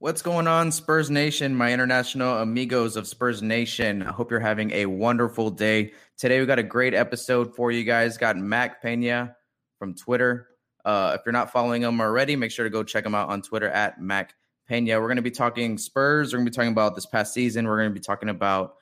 [0.00, 4.04] What's going on, Spurs Nation, my international amigos of Spurs Nation?
[4.04, 5.90] I hope you're having a wonderful day.
[6.16, 8.16] Today, we got a great episode for you guys.
[8.16, 9.34] Got Mac Pena
[9.76, 10.50] from Twitter.
[10.84, 13.42] Uh, if you're not following him already, make sure to go check him out on
[13.42, 14.36] Twitter at Mac
[14.68, 15.00] Pena.
[15.00, 16.32] We're going to be talking Spurs.
[16.32, 17.66] We're going to be talking about this past season.
[17.66, 18.76] We're going to be talking about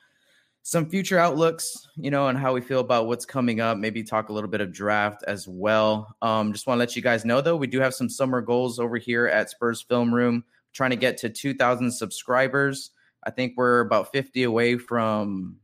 [0.61, 3.79] some future outlooks, you know, and how we feel about what's coming up.
[3.79, 6.15] Maybe talk a little bit of draft as well.
[6.21, 8.77] Um, just want to let you guys know, though, we do have some summer goals
[8.77, 10.43] over here at Spurs Film Room
[10.77, 12.91] trying to get to 2,000 subscribers.
[13.25, 15.57] I think we're about 50 away from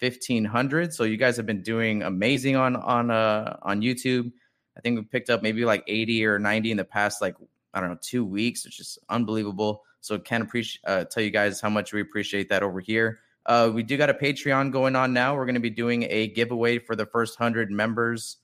[0.00, 0.92] 1,500.
[0.92, 4.30] So you guys have been doing amazing on on uh, on YouTube.
[4.76, 7.36] I think we picked up maybe like 80 or 90 in the past like
[7.72, 9.82] I don't know two weeks, which is unbelievable.
[10.00, 13.20] So can appreciate uh, tell you guys how much we appreciate that over here.
[13.46, 15.34] Uh, we do got a Patreon going on now.
[15.34, 18.38] We're going to be doing a giveaway for the first hundred members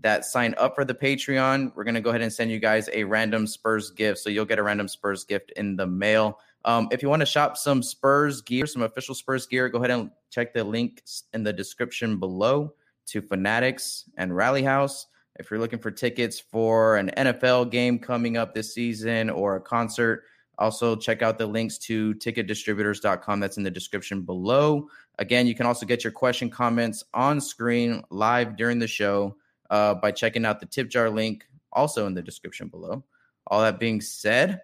[0.00, 2.88] that sign up for the Patreon, we're going to go ahead and send you guys
[2.92, 4.18] a random Spurs gift.
[4.18, 6.38] So you'll get a random Spurs gift in the mail.
[6.64, 9.90] Um, if you want to shop some Spurs gear, some official Spurs gear, go ahead
[9.90, 12.72] and check the links in the description below
[13.06, 15.06] to Fanatics and Rally House.
[15.38, 19.60] If you're looking for tickets for an NFL game coming up this season or a
[19.60, 20.24] concert,
[20.58, 23.40] also check out the links to ticketdistributors.com.
[23.40, 24.88] That's in the description below.
[25.18, 29.36] Again, you can also get your question comments on screen live during the show
[29.72, 33.02] uh, by checking out the tip jar link also in the description below.
[33.46, 34.60] All that being said,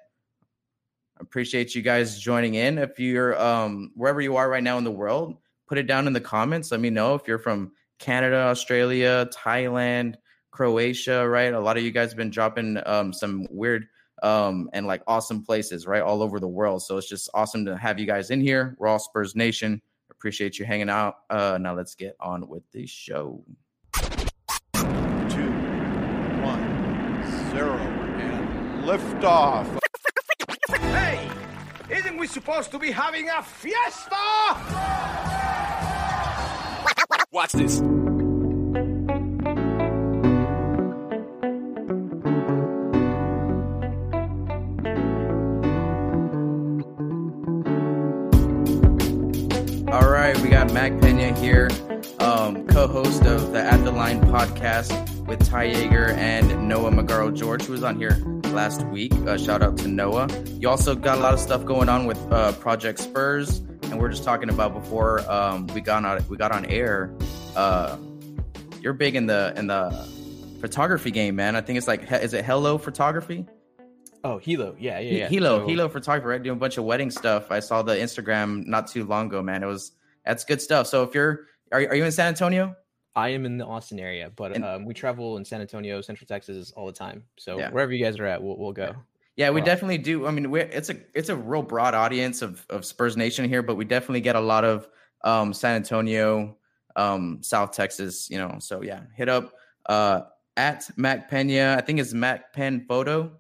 [1.19, 2.77] appreciate you guys joining in.
[2.77, 6.13] If you're um, wherever you are right now in the world, put it down in
[6.13, 6.71] the comments.
[6.71, 10.17] Let me know if you're from Canada, Australia, Thailand,
[10.51, 11.55] Croatia, right?
[11.55, 13.87] A lot of you guys have been dropping um, some weird
[14.23, 16.03] um, and like awesome places, right?
[16.03, 16.83] All over the world.
[16.83, 18.77] So it's just awesome to have you guys in here.
[18.79, 19.81] We're all Spurs Nation.
[20.11, 21.17] Appreciate you hanging out.
[21.31, 23.43] Uh, now let's get on with the show.
[27.59, 29.67] Zero and lift off.
[30.69, 31.29] Hey,
[31.91, 34.15] isn't we supposed to be having a fiesta?
[37.33, 37.81] Watch this.
[49.91, 51.71] All right, we got Mac Pena here,
[52.21, 57.63] um, co-host of the At the Line podcast with Ty Yeager and Noah Magaro George,
[57.63, 58.17] who was on here
[58.47, 59.13] last week.
[59.27, 60.27] Uh, shout out to Noah.
[60.59, 64.07] You also got a lot of stuff going on with uh, Project Spurs, and we
[64.07, 67.15] are just talking about before um, we got on we got on air.
[67.55, 67.99] Uh,
[68.81, 69.91] you're big in the in the
[70.61, 71.57] photography game, man.
[71.57, 73.47] I think it's like is it Hello Photography?
[74.25, 75.29] Oh, Hilo, yeah, yeah, yeah.
[75.29, 76.43] Hilo, so, Hilo photography, right?
[76.43, 77.51] Doing a bunch of wedding stuff.
[77.51, 79.63] I saw the Instagram not too long ago, man.
[79.63, 79.93] It was
[80.25, 80.87] that's good stuff.
[80.87, 82.75] So if you're are, are you in San Antonio?
[83.19, 86.29] I am in the Austin area, but and, um, we travel in San Antonio, Central
[86.29, 87.25] Texas all the time.
[87.37, 87.69] So yeah.
[87.71, 88.95] wherever you guys are at, we'll, we'll go.
[89.37, 90.27] Yeah, we definitely do.
[90.27, 93.77] I mean, it's a it's a real broad audience of of Spurs Nation here, but
[93.77, 94.89] we definitely get a lot of
[95.23, 96.57] um, San Antonio,
[96.97, 98.29] um, South Texas.
[98.31, 99.53] You know, so yeah, hit up
[99.87, 100.23] uh,
[100.57, 101.77] at Mac Pena.
[101.79, 103.33] I think it's Mac Pen Photo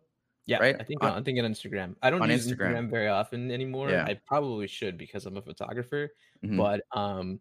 [0.49, 0.77] yeah, right.
[0.81, 1.95] I think on, I'm thinking Instagram.
[2.03, 2.73] I don't use Instagram.
[2.73, 2.91] Instagram.
[2.91, 3.91] very often anymore.
[3.91, 4.05] Yeah.
[4.05, 6.11] I probably should because I'm a photographer.
[6.43, 6.57] Mm-hmm.
[6.57, 7.39] But um,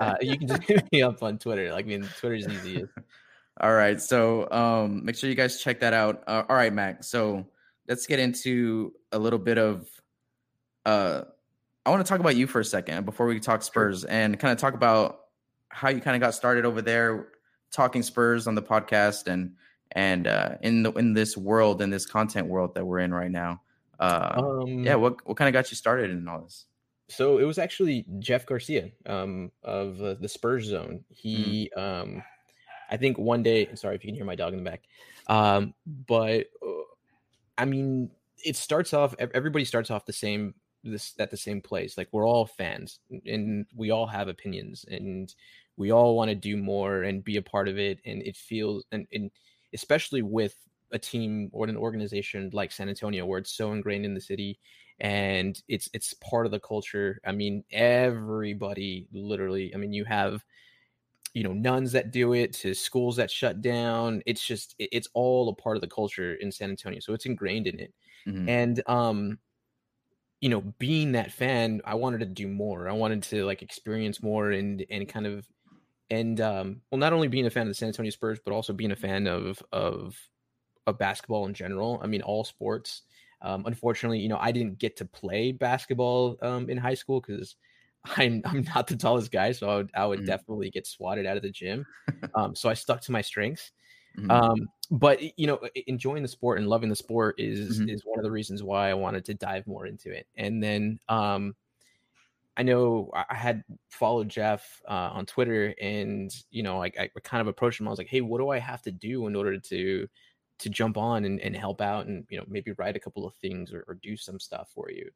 [0.00, 1.72] uh, you can just hit me up on Twitter.
[1.72, 2.84] Like, I mean, Twitter's easy.
[3.60, 6.24] all right, so um, make sure you guys check that out.
[6.26, 7.04] Uh, all right, Mac.
[7.04, 7.46] So
[7.88, 9.88] let's get into a little bit of.
[10.84, 11.22] Uh,
[11.86, 14.50] I want to talk about you for a second before we talk Spurs and kind
[14.50, 15.20] of talk about
[15.68, 17.28] how you kind of got started over there,
[17.70, 19.52] talking Spurs on the podcast and
[19.92, 23.30] and uh, in the in this world in this content world that we're in right
[23.30, 23.60] now.
[23.98, 26.66] Uh, um, yeah, what what kind of got you started in all this?
[27.08, 31.04] So it was actually Jeff Garcia um, of uh, the Spurs Zone.
[31.08, 32.08] He, mm-hmm.
[32.16, 32.22] um,
[32.88, 33.68] I think one day.
[33.74, 34.82] Sorry if you can hear my dog in the back,
[35.26, 35.74] um,
[36.06, 36.82] but uh,
[37.58, 38.10] I mean,
[38.44, 39.14] it starts off.
[39.18, 41.98] Everybody starts off the same this at the same place.
[41.98, 45.34] Like we're all fans, and we all have opinions, and
[45.76, 47.98] we all want to do more and be a part of it.
[48.04, 49.30] And it feels and, and
[49.74, 50.54] especially with
[50.92, 54.58] a team or an organization like San Antonio, where it's so ingrained in the city
[55.00, 57.20] and it's it's part of the culture.
[57.24, 59.74] I mean, everybody literally.
[59.74, 60.44] I mean, you have
[61.32, 64.22] you know nuns that do it to schools that shut down.
[64.26, 67.66] It's just it's all a part of the culture in San Antonio, so it's ingrained
[67.66, 67.94] in it.
[68.26, 68.48] Mm-hmm.
[68.48, 69.38] And um,
[70.40, 72.88] you know, being that fan, I wanted to do more.
[72.88, 75.46] I wanted to like experience more and and kind of
[76.10, 78.72] and um, well, not only being a fan of the San Antonio Spurs, but also
[78.72, 80.18] being a fan of of
[80.86, 82.00] of basketball in general.
[82.02, 83.02] I mean, all sports.
[83.42, 87.56] Um, unfortunately, you know, I didn't get to play basketball um, in high school because
[88.04, 90.24] I'm I'm not the tallest guy, so I would I would mm.
[90.24, 91.86] definitely get swatted out of the gym.
[92.34, 93.72] Um, so I stuck to my strengths.
[94.14, 94.30] Mhm.
[94.30, 97.86] Um, but you know, enjoying the sport and loving the sport is Mhm.
[97.86, 100.26] is one of the reasons why I wanted to dive more into it.
[100.36, 101.56] And then um,
[102.60, 107.46] I know I had followed Jeff uh, on Twitter, and you know, I kind of
[107.46, 107.88] approached him.
[107.88, 110.06] I was like, "Hey, what do I have to do in order to
[110.58, 113.34] to jump on and, and help out, and you know, maybe write a couple of
[113.36, 115.10] things or, or do some stuff for you?"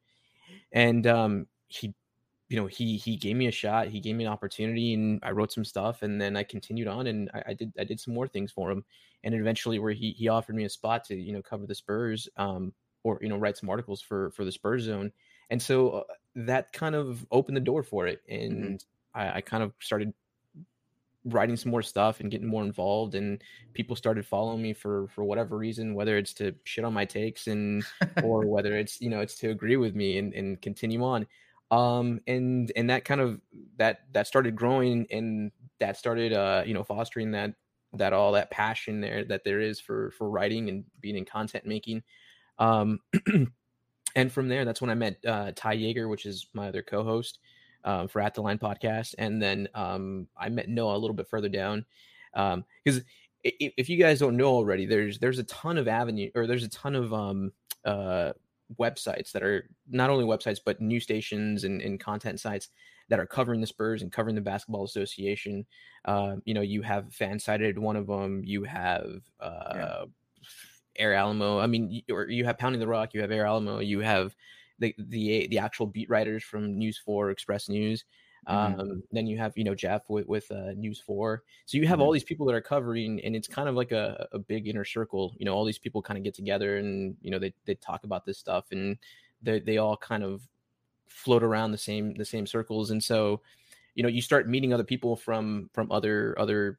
[0.73, 1.95] And um, he,
[2.49, 3.89] you know, he he gave me a shot.
[3.89, 7.09] He gave me an opportunity, and I wrote some stuff, and then I continued on,
[7.09, 8.85] and I, I did I did some more things for him,
[9.23, 12.27] and eventually, where he he offered me a spot to you know cover the Spurs,
[12.39, 15.13] um, or you know write some articles for for the Spurs zone,
[15.51, 16.03] and so uh,
[16.37, 20.13] that kind of opened the door for it, and I, I kind of started
[21.25, 23.43] writing some more stuff and getting more involved and
[23.73, 27.47] people started following me for for whatever reason whether it's to shit on my takes
[27.47, 27.83] and
[28.23, 31.27] or whether it's you know it's to agree with me and, and continue on.
[31.71, 33.41] Um and and that kind of
[33.79, 35.51] that that started growing and
[35.81, 37.55] that started uh you know fostering that
[37.95, 41.65] that all that passion there that there is for for writing and being in content
[41.65, 42.03] making.
[42.59, 43.01] Um
[44.15, 47.39] and from there that's when i met uh ty Yeager, which is my other co-host
[47.85, 51.29] um, for at the line podcast and then um i met noah a little bit
[51.29, 51.85] further down
[52.35, 53.03] um because
[53.43, 56.65] if, if you guys don't know already there's there's a ton of avenue or there's
[56.65, 57.53] a ton of um
[57.85, 58.33] uh
[58.79, 62.71] websites that are not only websites but news stations and, and content sites
[63.09, 65.67] that are covering the Spurs and covering the Basketball Association.
[66.05, 68.43] Uh, you know, you have FanSided one of them.
[68.45, 70.05] You have uh, Yeah.
[70.97, 71.59] Air Alamo.
[71.59, 73.15] I mean, y- or you have Pounding the Rock.
[73.15, 73.81] You have Air Alamo.
[73.81, 74.35] You have
[74.79, 78.05] the the the actual beat writers from News Four, Express News.
[78.49, 78.81] Mhm.
[78.81, 81.45] Um, then you have you know Jeff with with uh, News Four.
[81.67, 84.29] So you have all these people that are covering, and it's kind of like a,
[84.33, 85.35] a big inner circle.
[85.39, 88.05] You know, all these people kind of get together, and you know they they talk
[88.05, 88.99] about this stuff, and
[89.43, 90.47] they they all kind of
[91.09, 93.41] float around the same the same circles, and so
[93.95, 96.79] you know you start meeting other people from from other other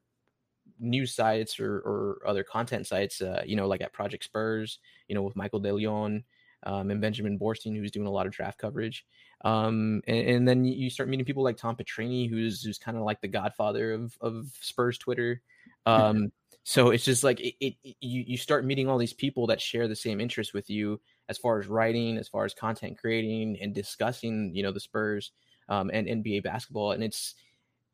[0.78, 4.78] news sites or, or other content sites uh, you know like at project spurs
[5.08, 6.22] you know with michael de leon
[6.64, 9.06] um, and benjamin borstein who's doing a lot of draft coverage.
[9.44, 13.04] Um, and, and then you start meeting people like tom petrini who's who's kind of
[13.04, 15.42] like the godfather of of spurs twitter.
[15.84, 16.32] Um,
[16.64, 19.60] so it's just like it, it, it- you you start meeting all these people that
[19.60, 23.58] share the same interests with you as far as writing as far as content creating
[23.60, 25.32] and discussing you know the spurs
[25.68, 26.92] um, and nba basketball.
[26.92, 27.34] And it's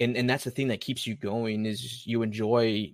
[0.02, 2.92] and and that's the thing that keeps you going is you enjoy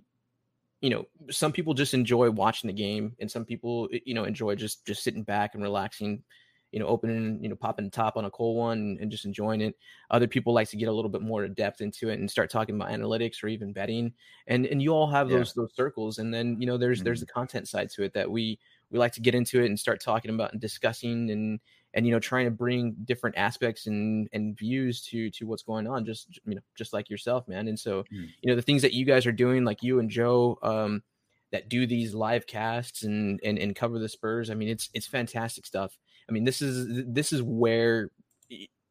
[0.81, 4.55] you know some people just enjoy watching the game and some people you know enjoy
[4.55, 6.23] just just sitting back and relaxing
[6.71, 9.25] you know opening you know popping the top on a cold one and, and just
[9.25, 9.75] enjoying it.
[10.11, 12.75] Other people like to get a little bit more depth into it and start talking
[12.75, 14.13] about analytics or even betting.
[14.47, 15.37] And and you all have Yeah.
[15.37, 17.25] those those circles and then you know there's there's mm-hmm.
[17.25, 18.59] the content side to it that we
[18.91, 21.59] we like to get into it and start talking about and discussing and
[21.93, 25.87] and you know trying to bring different aspects and and views to to what's going
[25.87, 28.33] on just you know just like yourself man and so Mm.
[28.41, 31.03] you know the things that you guys are doing like you and joe um
[31.51, 35.07] that do these live casts and and, and cover the spurs i mean it's it's
[35.07, 35.97] fantastic stuff
[36.29, 38.11] i mean this is this is where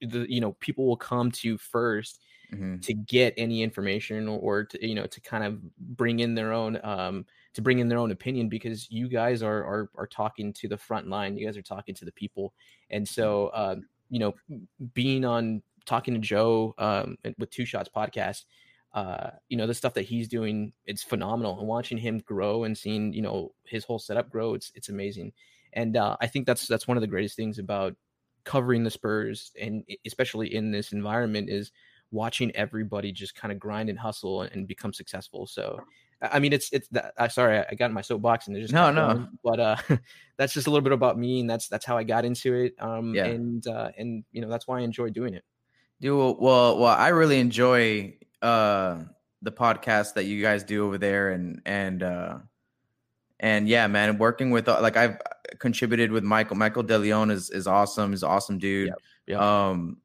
[0.01, 2.21] the you know people will come to first
[2.53, 2.83] Mhm.
[2.83, 6.79] to get any information or to you know to kind of bring in their own
[6.85, 10.69] um to bring in their own opinion because you guys are are are talking to
[10.69, 11.37] the front line.
[11.37, 12.55] You guys are talking to the people.
[12.91, 14.35] And so um you know
[14.95, 18.45] being on talking to joe um with two shots podcast
[18.95, 21.59] uh you know the stuff that he's doing it's phenomenal.
[21.59, 25.33] And watching him grow and seeing you know his whole setup grow it's it's amazing.
[25.73, 27.95] And uh i think that's that's one of the greatest things about
[28.45, 31.71] covering the spurs and especially in this environment is
[32.11, 35.47] watching everybody just kind of grind and hustle and become successful.
[35.47, 35.79] So
[36.21, 37.15] I mean, it's it's that.
[37.17, 39.15] I sorry, I got in my soapbox and it just No, no.
[39.15, 39.77] going, But uh,
[40.37, 42.75] that's just a little bit about me, and that's that's how I got into it.
[42.81, 43.27] Um, Yeah.
[43.27, 45.45] and uh, and you know that's why I enjoy doing it.
[46.01, 49.03] Dude, well, well, well, I really enjoy uh
[49.43, 52.39] the podcast that you guys do over there, and and uh
[53.41, 55.19] and yeah, man, working with uh, like I've
[55.61, 56.57] contributed with Michael.
[56.57, 58.11] Michael De Leon is is awesome.
[58.11, 58.93] He's an awesome dude.
[59.27, 59.41] yep.
[59.41, 59.99] Um,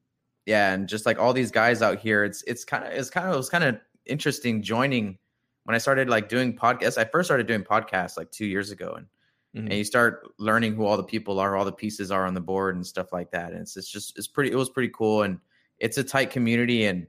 [0.46, 3.28] yeah, and just like all these guys out here, it's it's kind of it's kind
[3.28, 5.18] of it was kind of interesting joining
[5.66, 6.98] when I started like doing podcasts.
[6.98, 9.08] I first started doing podcasts like two years ago, and
[9.56, 9.70] Mhm.
[9.70, 12.42] and you start learning who all the people are, all the pieces are on the
[12.42, 13.52] board and stuff like that.
[13.54, 15.40] And it's it's just it's pretty it was pretty cool and
[15.80, 17.08] it's a tight community and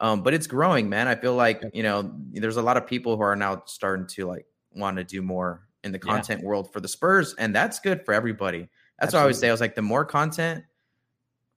[0.00, 1.06] um but it's growing, man.
[1.08, 4.26] I feel like, you know, there's a lot of people who are now starting to
[4.26, 6.22] like want to do more in the Yeah.
[6.22, 8.68] content world for the Spurs and that's good for everybody.
[9.00, 9.48] That's what I always say.
[9.48, 10.64] I was like the more content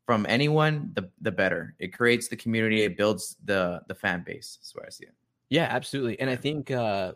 [0.06, 1.75] from anyone, the the better.
[1.80, 4.58] It creates the community, it builds the the fan base.
[4.62, 5.16] That's where I see it.
[5.50, 6.20] Yeah, absolutely.
[6.20, 7.13] And I think uh,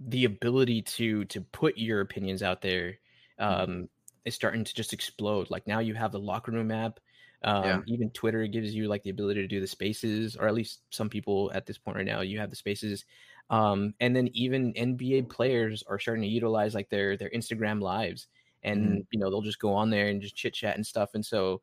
[0.00, 2.98] the ability to to put your opinions out there
[3.38, 3.88] um,
[4.24, 5.50] is starting to just explode.
[5.50, 7.00] Like now you have the locker room app.
[7.42, 7.84] Um, Yeah.
[7.86, 11.10] Even Twitter gives you like the ability to do the spaces, or at least some
[11.10, 12.22] people at this point right now.
[12.22, 13.04] You have the spaces.
[13.50, 18.26] Um, and then even NBA players are starting to utilize like their their Instagram lives,
[18.62, 19.04] and Mm-hmm.
[19.10, 21.10] you know they'll just go on there and just chit chat and stuff.
[21.14, 21.60] And so,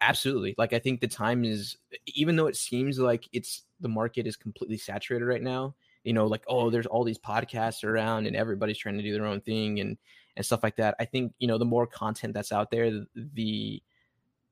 [0.00, 4.26] absolutely, like I think the time is, even though it seems like it's the market
[4.26, 5.74] is completely saturated right now.
[6.04, 9.26] You know, like oh, there's all these podcasts around, and everybody's trying to do their
[9.26, 9.98] own thing and
[10.36, 10.94] and stuff like that.
[10.98, 13.82] I think you know the more content that's out there, the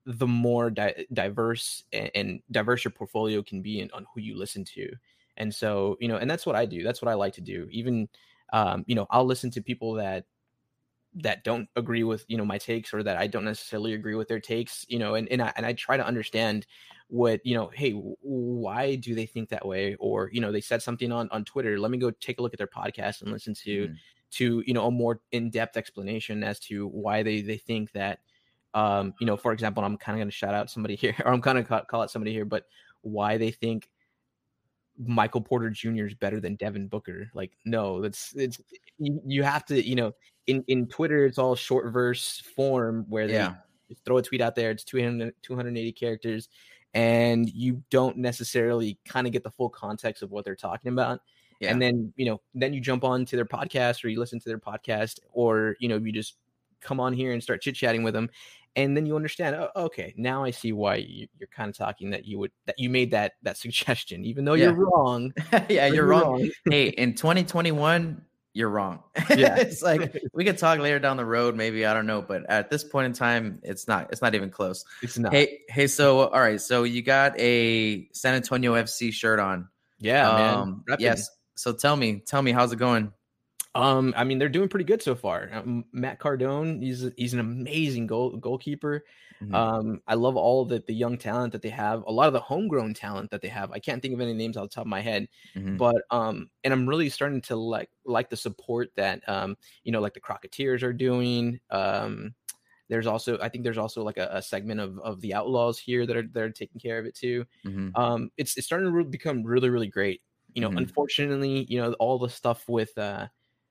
[0.07, 4.65] the more di- diverse and, and diverse your portfolio can be on who you listen
[4.65, 4.91] to.
[5.37, 6.83] And so, you know, and that's what I do.
[6.83, 7.69] That's what I like to do.
[7.71, 8.09] Even,
[8.53, 10.25] um, you know, I'll listen to people that
[11.15, 14.29] that don't agree with you know my takes or that I don't necessarily agree with
[14.29, 14.85] their takes.
[14.89, 16.67] You know, and and I and I try to understand
[17.11, 17.69] what you know.
[17.75, 19.97] Hey, why do they think that way?
[19.97, 21.79] Or you know, they said something on on Twitter.
[21.79, 23.97] Let me go take a look at their podcast and listen to Mhm.
[24.33, 28.21] to you know a more in-depth explanation as to why they they think that
[28.75, 31.33] um you know for example i'm kind of going to shout out somebody here or
[31.33, 32.67] i'm kind of call, call out somebody here but
[33.03, 33.91] why they think
[34.99, 38.61] michael porter jr is better than devin booker like no that's it's
[38.99, 40.13] you, you have to you know
[40.47, 43.57] in in twitter it's all short verse form where they Yeah.
[44.05, 46.49] throw a tweet out there it's 200 280 characters
[46.95, 51.21] and you don't necessarily kind of get the full context of what they're talking about
[51.61, 51.71] Yeah.
[51.71, 54.49] and then you know then you jump on to their podcast or you listen to
[54.49, 56.37] their podcast or you know you just
[56.81, 58.29] come on here and start chit chatting with them
[58.77, 62.11] and then you understand oh, okay now i see why you, you're kind of talking
[62.11, 64.67] that you would that you made that that suggestion even though Yeah.
[64.73, 65.33] you're wrong
[65.69, 66.51] yeah, but you're wrong.
[66.69, 69.03] hey, in 2021, you're wrong.
[69.31, 69.57] Yeah.
[69.59, 72.71] it's like we could talk later down the road, maybe I don't know, but at
[72.71, 74.09] this point in time, it's not.
[74.11, 74.85] It's not even close.
[75.03, 75.87] it's not Hey, hey.
[75.87, 76.61] So, all right.
[76.61, 79.69] So you got a San Antonio FC shirt on.
[79.99, 80.97] yeah Um, Repping.
[81.01, 81.31] yes.
[81.57, 83.13] So tell me, tell me, how's it going?
[83.75, 85.49] Um, I mean, they're doing pretty good so far.
[85.53, 89.05] Um, Matt Cardone, he's he's an amazing goal goalkeeper.
[89.41, 89.71] Mhm.
[89.71, 92.03] Um, I love all the the young talent that they have.
[92.05, 93.71] A lot of the homegrown talent that they have.
[93.71, 95.79] I can't think of any names off the top of my head, Mhm.
[95.79, 100.01] but um, and I'm really starting to like like the support that um, you know,
[100.01, 101.61] like the Crocketeers are doing.
[101.71, 102.35] Um,
[102.89, 106.07] there's also I think there's also like a, a segment of of the Outlaws here
[106.07, 107.95] that are that are taking care of it too Mhm.
[107.95, 110.23] um it's it's starting to re- become really really great
[110.55, 110.77] you know Mhm.
[110.77, 113.27] unfortunately you know all the stuff with uh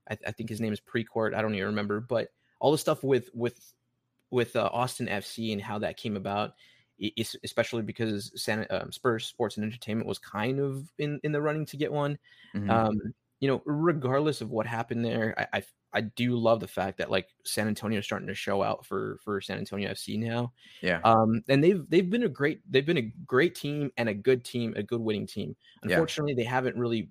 [0.10, 3.04] I, I think his name is precourt i don't even remember but all the stuff
[3.04, 3.74] with with
[4.32, 6.54] with uh, austin fc and how that came about
[7.00, 11.42] is especially because San, um, spurs sports and entertainment was kind of in in the
[11.42, 12.18] running to get one
[12.54, 12.70] Mhm.
[12.70, 15.64] um you know regardless of what happened there I, I
[15.94, 19.18] i do love the fact that like san antonio is starting to show out for
[19.24, 20.52] for san antonio fc now
[20.82, 21.00] yeah.
[21.04, 24.44] um, and they've they've been a great they've been a great team and a good
[24.44, 25.56] team, a good winning team.
[25.84, 25.96] Yeah.
[25.96, 27.10] Unfortunately, they haven't really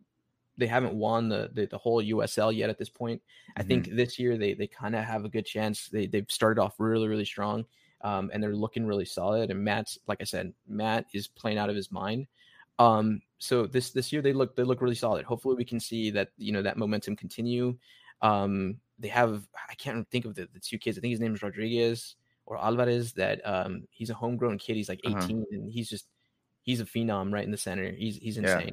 [0.58, 3.22] they haven't won the the, the whole USL yet at this point.
[3.56, 3.68] I Mm-hmm.
[3.68, 5.88] think this year they they kind of have a good chance.
[5.88, 7.64] They they've started off really really strong,
[8.02, 9.50] um, and they're looking really solid.
[9.50, 12.26] And Matt's like I said, Matt is playing out of his mind.
[12.78, 15.24] Um, so this this year they look they look really solid.
[15.24, 17.76] Hopefully, we can see that you know that momentum continue.
[18.20, 20.98] Um, they have I can't think of the, the two kids.
[20.98, 23.12] I think his name is Rodriguez or Alvarez.
[23.12, 24.76] That um, he's a homegrown kid.
[24.76, 25.18] He's like Uh-huh.
[25.22, 26.06] 18, and he's just
[26.62, 27.90] he's a phenom right in the center.
[27.92, 28.70] He's he's Yeah.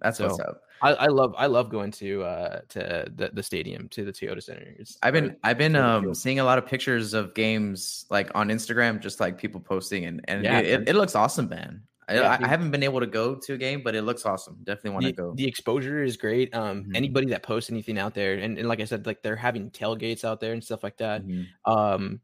[0.00, 0.62] That's what's up.
[0.82, 4.42] I, I love I love going to uh to the, the stadium to the Toyota
[4.42, 4.74] Center.
[4.78, 8.48] It's I've been I've been um seeing a lot of pictures of games like on
[8.48, 11.82] Instagram, just like people posting and and Yeah, it, it, it looks awesome, man.
[12.08, 12.46] I, Yeah, I.
[12.46, 14.58] Haven't been able to go to a game, but it looks awesome.
[14.64, 15.34] Definitely want to go.
[15.34, 16.54] the exposure is great.
[16.54, 16.94] Um, Mhm.
[16.94, 20.24] anybody that posts anything out there, and, and like I said, like they're having tailgates
[20.24, 21.24] out there and stuff like that.
[21.24, 21.48] Mhm.
[21.64, 22.20] Um,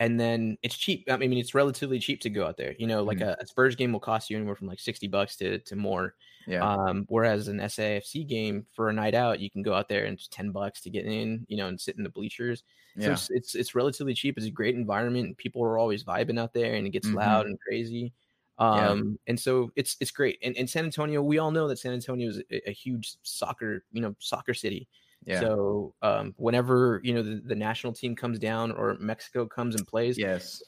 [0.00, 1.06] and then it's cheap.
[1.10, 2.74] I mean, it's relatively cheap to go out there.
[2.78, 3.22] You know, like Mhm.
[3.22, 6.14] a, a Spurs game will cost you anywhere from like sixty bucks to to more.
[6.46, 6.62] Yeah.
[6.64, 10.16] Um, whereas an SAFC game for a night out, you can go out there and
[10.16, 11.44] it's ten bucks to get in.
[11.48, 12.62] You know, and sit in the bleachers.
[12.98, 13.12] So yeah.
[13.12, 14.36] it's, it's it's relatively cheap.
[14.38, 15.26] It's a great environment.
[15.26, 17.14] And people are always vibing out there, and it gets Mhm.
[17.16, 18.12] loud and crazy.
[18.58, 18.88] Yeah.
[18.88, 20.38] Um, and so it's it's great.
[20.42, 23.84] And, and San Antonio, we all know that San Antonio is a, a huge soccer,
[23.92, 24.88] you know, soccer city.
[25.26, 25.40] Yeah.
[25.40, 29.86] So um, whenever you know the, the national team comes down or Mexico comes and
[29.86, 30.62] plays, yes.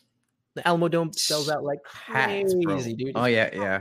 [0.55, 3.07] the Alamodome sells out like Packed, crazy, bro.
[3.07, 3.13] dude.
[3.15, 3.57] Oh yeah, packed.
[3.57, 3.81] yeah,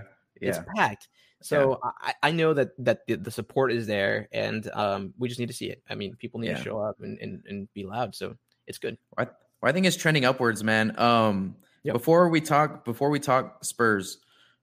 [0.49, 1.07] It's packed.
[1.41, 5.39] So I, I know that that the, the support is there, and um, we just
[5.39, 5.81] need to see it.
[5.89, 6.57] I mean, people need Yeah.
[6.57, 8.15] to show up and, and, and be loud.
[8.15, 8.97] So it's good.
[9.17, 9.27] I,
[9.61, 10.97] I think it's trending upwards, man.
[10.99, 11.93] Um, Yep.
[11.93, 14.17] before we talk, before we talk Spurs,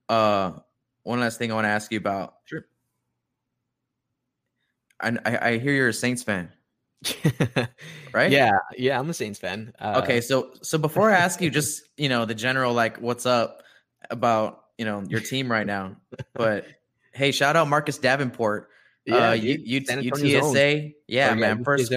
[0.08, 0.52] uh,
[1.04, 2.34] one last thing I want to ask you about.
[2.44, 2.66] Sure.
[5.00, 6.52] I, I I hear you're a Saints fan,
[8.12, 8.30] right?
[8.30, 8.98] Yeah, yeah.
[8.98, 9.72] I'm a Saints fan.
[9.78, 13.26] Uh, Okay, so so before I ask you, just you know, the general like, what's
[13.26, 13.62] up
[14.10, 15.96] about you know your team right now,
[16.34, 16.66] but
[17.12, 18.68] hey, shout out Marcus Davenport.
[19.04, 20.54] yeah, uh, dude, U, San U, Antonio's own.
[20.54, 20.94] UTSA.
[21.06, 21.64] Yeah, Or, man.
[21.64, 21.92] First,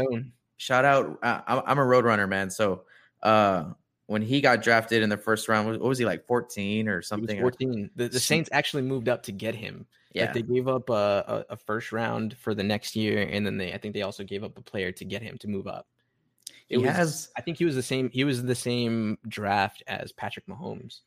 [0.57, 1.19] shout out.
[1.22, 2.50] Uh, I'm, a road runner, man.
[2.50, 2.84] So,
[3.24, 3.65] uh,
[4.07, 7.39] when he got drafted in the first round, what was he like 14 or something?
[7.41, 7.89] 14.
[7.96, 9.86] The, the Saints actually moved up to get him.
[10.13, 10.25] Yeah.
[10.25, 13.57] Like they gave up a, a, a first round for the next year, and then
[13.57, 15.88] they I think they also gave up a player to get him to move up.
[16.69, 18.10] It he was, has I think he was the same.
[18.10, 21.01] He was the same draft as Patrick Mahomes.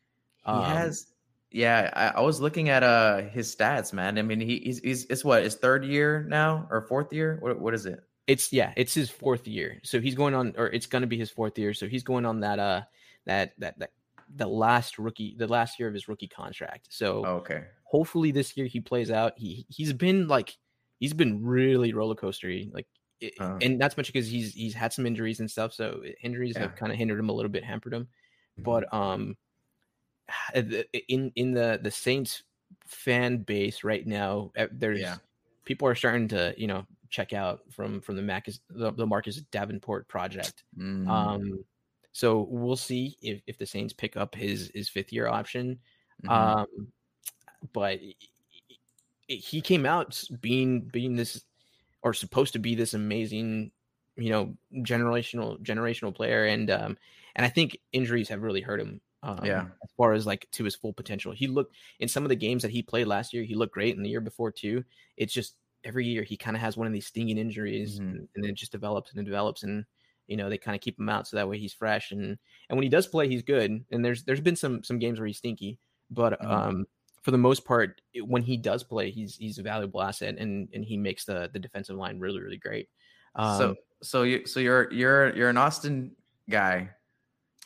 [0.44, 1.06] he Um, has
[1.52, 4.18] yeah, I, I was looking at uh his stats, man.
[4.18, 7.36] I mean, he, he's he's it's what his third year now or fourth year?
[7.40, 8.00] What what is it?
[8.26, 9.80] It's yeah, it's his fourth year.
[9.82, 11.74] So he's going on, or it's going to be his fourth year.
[11.74, 12.82] So he's going on that uh
[13.26, 13.92] that that that
[14.32, 16.86] the last rookie, the last year of his rookie contract.
[16.90, 17.64] So Oh, okay.
[17.84, 19.32] hopefully this year he plays out.
[19.36, 20.56] He he's been like
[21.00, 22.86] he's been really roller coastery, like,
[23.38, 23.58] Uh-huh.
[23.60, 25.72] and that's much because he's he's had some injuries and stuff.
[25.72, 28.08] So injuries have kind of hindered him a little bit, hampered him.
[28.58, 28.64] Mhm.
[28.64, 29.36] But um,
[30.54, 32.42] in in the the Saints
[32.86, 35.18] fan base right now, there's Yeah.
[35.64, 39.40] people are starting to you know check out from from the Marcus the, the Marcus
[39.42, 40.64] Davenport project.
[40.76, 41.08] Mhm.
[41.10, 41.64] Um,
[42.12, 45.80] so we'll see if if the Saints pick up his his fifth year option.
[46.22, 46.30] Mhm.
[46.32, 46.92] Um,
[47.72, 48.00] but
[49.28, 51.44] he came out being being this
[52.02, 53.72] or supposed to be this amazing,
[54.16, 56.98] you know, generational generational player, and um,
[57.36, 59.00] and I think injuries have really hurt him.
[59.22, 59.70] Um, Yeah.
[59.84, 62.62] as far as like to his full potential, he looked in some of the games
[62.62, 63.44] that he played last year.
[63.44, 64.84] He looked great, and the year before too.
[65.16, 68.12] It's just every year he kind of has one of these stinging injuries, Mhm.
[68.12, 69.84] and, and it just develops and it develops, and
[70.26, 72.76] you know they kind of keep him out so that way he's fresh, and and
[72.78, 73.84] when he does play, he's good.
[73.90, 75.78] And there's there's been some some games where he's stinky,
[76.10, 76.70] but Mhm.
[76.70, 76.86] um,
[77.22, 80.84] for the most part, when he does play, he's he's a valuable asset, and and
[80.84, 82.88] he makes the the defensive line really really great.
[83.34, 86.16] Um, so so you so you're you're you're an Austin
[86.48, 86.94] guy.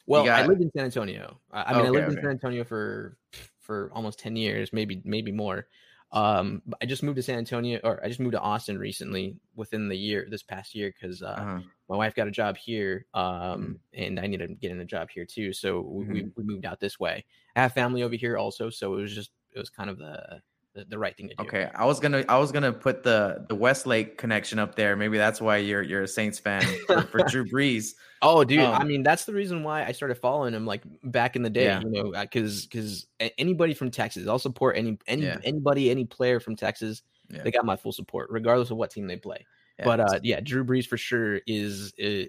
[0.06, 1.40] Well, I lived in San Antonio.
[1.50, 2.18] I, I mean, I Okay, lived in.
[2.20, 3.18] San Antonio for
[3.60, 5.68] for almost ten years, maybe maybe more.
[6.12, 9.88] Um, I just moved to San Antonio, or I just moved to Austin recently within
[9.88, 11.60] the year this past year because uh, Uh-huh.
[11.88, 15.10] my wife got a job here um and i needed to get in a job
[15.10, 17.24] here too so we, we, we moved out this way
[17.56, 20.40] i have family over here also so it was just it was kind of the
[20.74, 23.44] the, the right thing to do Okay, I was gonna I was gonna put the
[23.48, 24.96] the Westlake connection up there.
[24.96, 27.92] Maybe that's why you're you're a Saints fan for, for Drew Brees.
[28.22, 31.36] oh dude i Um, mean that's the reason why i started following him like back
[31.36, 31.80] in the day Yeah.
[31.80, 33.06] you know because because
[33.38, 35.38] anybody from texas i'll support any any Yeah.
[35.44, 37.42] anybody any player from texas Yeah.
[37.42, 39.44] they got my full support regardless of what team they play
[39.82, 42.24] but uh yeah drew brees for sure is uh,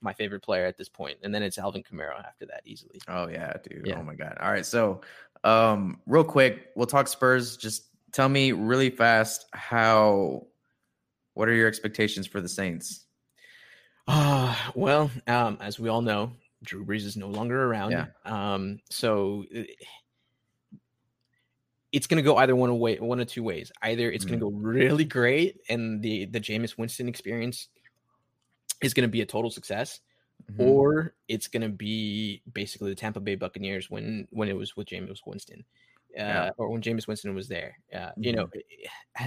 [0.00, 3.28] my favorite player at this point and then it's alvin kamara after that easily Oh
[3.28, 3.84] yeah, dude.
[3.86, 3.98] Yeah.
[3.98, 4.38] Oh my god.
[4.40, 4.64] All right.
[4.64, 5.02] So
[5.42, 7.56] um real quick, we'll talk Spurs.
[7.58, 10.46] Just tell me really fast how
[11.34, 13.04] what are your expectations for the Saints?
[14.06, 17.90] Uh, well, um, as we all know, Drew Brees is no longer around.
[17.90, 18.06] Yeah.
[18.24, 19.44] Um, so
[21.92, 23.70] it's going to go either one way, one of two ways.
[23.82, 27.68] Either it's going to go really great, and the the Jameis Winston experience
[28.80, 30.00] is going to be a total success,
[30.52, 30.66] Mhm.
[30.66, 34.88] or it's going to be basically the Tampa Bay Buccaneers when when it was with
[34.88, 35.64] Jameis Winston.
[36.16, 36.50] Uh, Yeah.
[36.58, 38.48] or when Jameis Winston was there, uh, you know,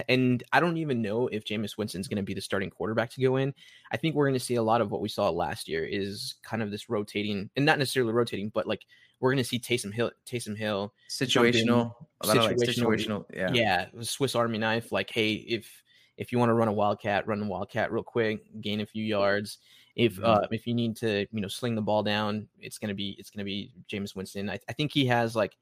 [0.08, 3.22] and I don't even know if Jameis Winston's going to be the starting quarterback to
[3.22, 3.54] go in.
[3.92, 6.36] I think we're going to see a lot of what we saw last year is
[6.44, 8.86] kind of this rotating, and not necessarily rotating, but like
[9.20, 13.26] we're going to see Taysom Hill, Taysom Hill, situational, a lot of like situational- situational.
[13.34, 13.52] Yeah.
[13.52, 14.92] yeah, Swiss Army knife.
[14.92, 15.84] Like, hey, if
[16.18, 19.04] if you want to run a wildcat, run the wildcat real quick, gain a few
[19.04, 19.60] yards.
[19.96, 20.24] If Mhm.
[20.24, 23.30] uh, if you need to, you know, sling the ball down, it's gonna be it's
[23.30, 24.50] gonna be Jameis Winston.
[24.50, 25.56] I, I think he has like,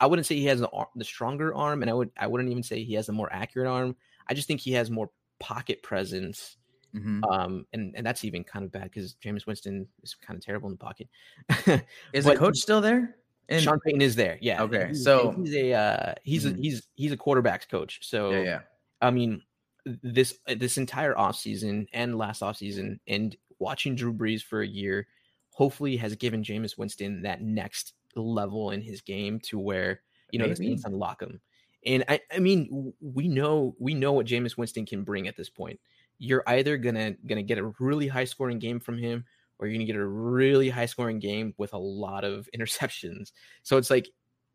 [0.00, 2.62] I- wouldn't say he has the, the stronger arm, and I would I wouldn't even
[2.62, 3.96] say he has a more accurate arm.
[4.28, 6.56] I just think he has more pocket presence.
[6.94, 7.22] Mhm.
[7.30, 10.68] Um, and and that's even kind of bad because Jameis Winston is kind of terrible
[10.68, 11.08] in the pocket.
[12.12, 13.16] Is but- the coach still there?
[13.48, 14.38] And- Sean Payton is there.
[14.40, 14.62] Yeah.
[14.62, 16.58] Okay, He's- so- he's a uh, he's Mhm.
[16.58, 18.00] a he's he's a quarterbacks coach.
[18.02, 18.60] So yeah, yeah.
[19.00, 19.42] I mean,
[19.84, 25.06] this this entire offseason and last offseason and watching Drew Brees for a year
[25.50, 30.46] hopefully has given Jameis Winston that next level in his game to where you know
[30.46, 30.56] Maybe.
[30.68, 31.40] Saints unlock him.
[31.86, 35.48] And I, I mean, we know we know what Jameis Winston can bring at this
[35.48, 35.80] point.
[36.18, 39.24] You're either gonna gonna get a really high scoring game from him,
[39.58, 43.32] or you're gonna get a really high scoring game with a lot of interceptions.
[43.62, 44.08] So it's like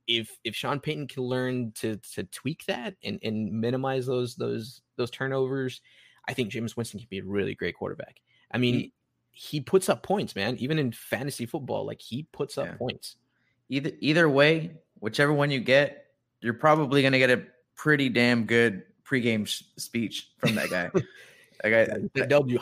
[0.07, 4.81] if if Sean Payton can learn to to tweak that and and minimize those those
[4.97, 5.81] those turnovers,
[6.27, 8.21] I think James Winston can be a really great quarterback.
[8.51, 8.93] I mean, He-
[9.37, 10.55] he, puts up points, man.
[10.59, 12.75] Even in fantasy football, like he puts up Yeah.
[12.75, 13.17] points.
[13.69, 16.05] Either either way, whichever one you get,
[16.41, 17.43] you're probably gonna get a
[17.75, 20.89] pretty damn good pregame sh- speech from that guy.
[21.63, 22.59] that guy, that, W.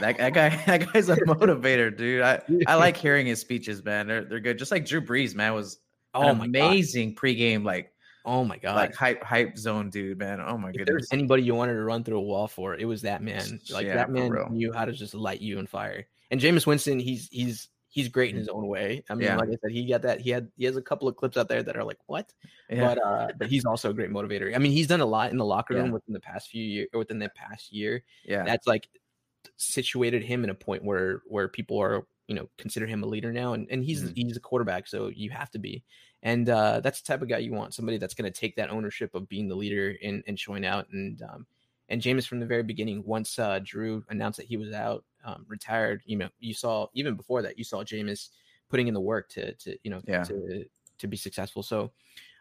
[0.00, 2.22] that, that guy, that guy's a motivator, dude.
[2.22, 4.06] I, I like hearing his speeches, man.
[4.06, 4.58] They're they're good.
[4.58, 5.78] Just like Drew Brees, man, was
[6.14, 6.66] oh my god.
[6.66, 7.92] amazing pregame, like
[8.24, 8.76] Oh my god.
[8.76, 10.40] like hype hype zone, dude, man.
[10.40, 10.88] Oh my if goodness.
[10.88, 13.60] there's anybody you wanted to run through a wall for, it was that man.
[13.70, 16.06] Like Yeah, that man knew how to just light you on fire.
[16.30, 19.02] And Jameis Winston, he's he's he's great in his own way.
[19.10, 19.36] I mean, Yeah.
[19.36, 20.20] like I said, he got that.
[20.20, 22.32] He had he has a couple of clips out there that are like, what?
[22.70, 22.94] Yeah.
[22.94, 24.54] But uh, but he's also a great motivator.
[24.54, 25.92] I mean, he's done a lot in the locker room Yeah.
[25.92, 28.04] within the past few years, or within the past year.
[28.24, 28.44] yeah.
[28.44, 28.88] That's like
[29.56, 33.32] situated him in a point where where people are you know consider him a leader
[33.32, 34.16] now, and and he's Mhm.
[34.16, 35.82] he's a quarterback, so you have to be.
[36.22, 38.70] And uh, that's the type of guy you want, somebody that's going to take that
[38.70, 40.88] ownership of being the leader and, and showing out.
[40.90, 41.46] And um,
[41.88, 45.44] and James from the very beginning, once uh, Drew announced that he was out, um,
[45.48, 48.28] retired, you know, you saw even before that, you saw Jameis
[48.68, 50.24] putting in the work to to you know Yeah.
[50.24, 50.64] to
[50.98, 51.62] to be successful.
[51.62, 51.92] So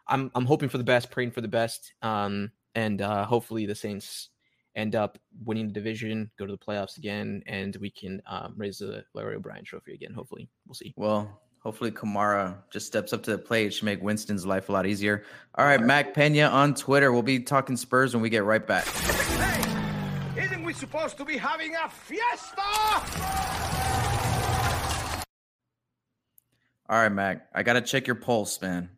[0.07, 3.75] I'm I'm hoping for the best, praying for the best, um, and uh, hopefully the
[3.75, 4.29] Saints
[4.75, 8.77] end up winning the division, go to the playoffs again, and we can um, raise
[8.77, 10.13] the Larry O'Brien Trophy again.
[10.13, 10.93] Hopefully, we'll see.
[10.95, 13.67] Well, hopefully Kamara just steps up to the plate.
[13.67, 15.23] It should make Winston's life a lot easier.
[15.55, 17.11] All right, Mac Pena on Twitter.
[17.11, 18.85] We'll be talking Spurs when we get right back.
[18.85, 19.76] Hey,
[20.69, 22.61] isn't we supposed to be having a fiesta?
[26.89, 27.47] All right, Mac.
[27.53, 28.89] I gotta check your pulse, man.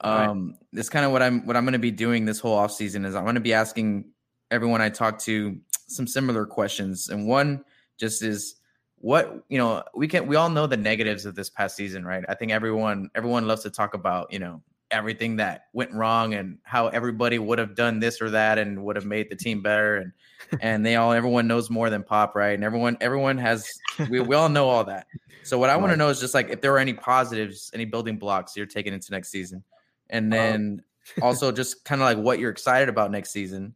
[0.00, 0.28] All right.
[0.28, 3.04] Um, it's kind of what I'm what I'm gonna be doing this whole off season
[3.04, 4.10] is I'm gonna be asking
[4.50, 7.08] everyone I talk to some similar questions.
[7.08, 7.64] And one
[7.98, 8.56] just is
[8.96, 12.24] what you know, we can we all know the negatives of this past season, right?
[12.28, 16.58] I think everyone everyone loves to talk about, you know, everything that went wrong and
[16.62, 19.96] how everybody would have done this or that and would have made the team better
[19.96, 20.12] and
[20.60, 22.54] and they all everyone knows more than pop right?
[22.54, 23.68] And everyone everyone has
[24.08, 25.06] we, we all know all that.
[25.42, 27.84] So what i want to know is just like if there are any positives any
[27.84, 29.62] building blocks you're taking into next season.
[30.08, 30.82] And then
[31.22, 33.74] also just kind of like what you're excited about next season.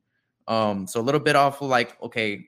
[0.49, 2.47] Um so a little bit off of like okay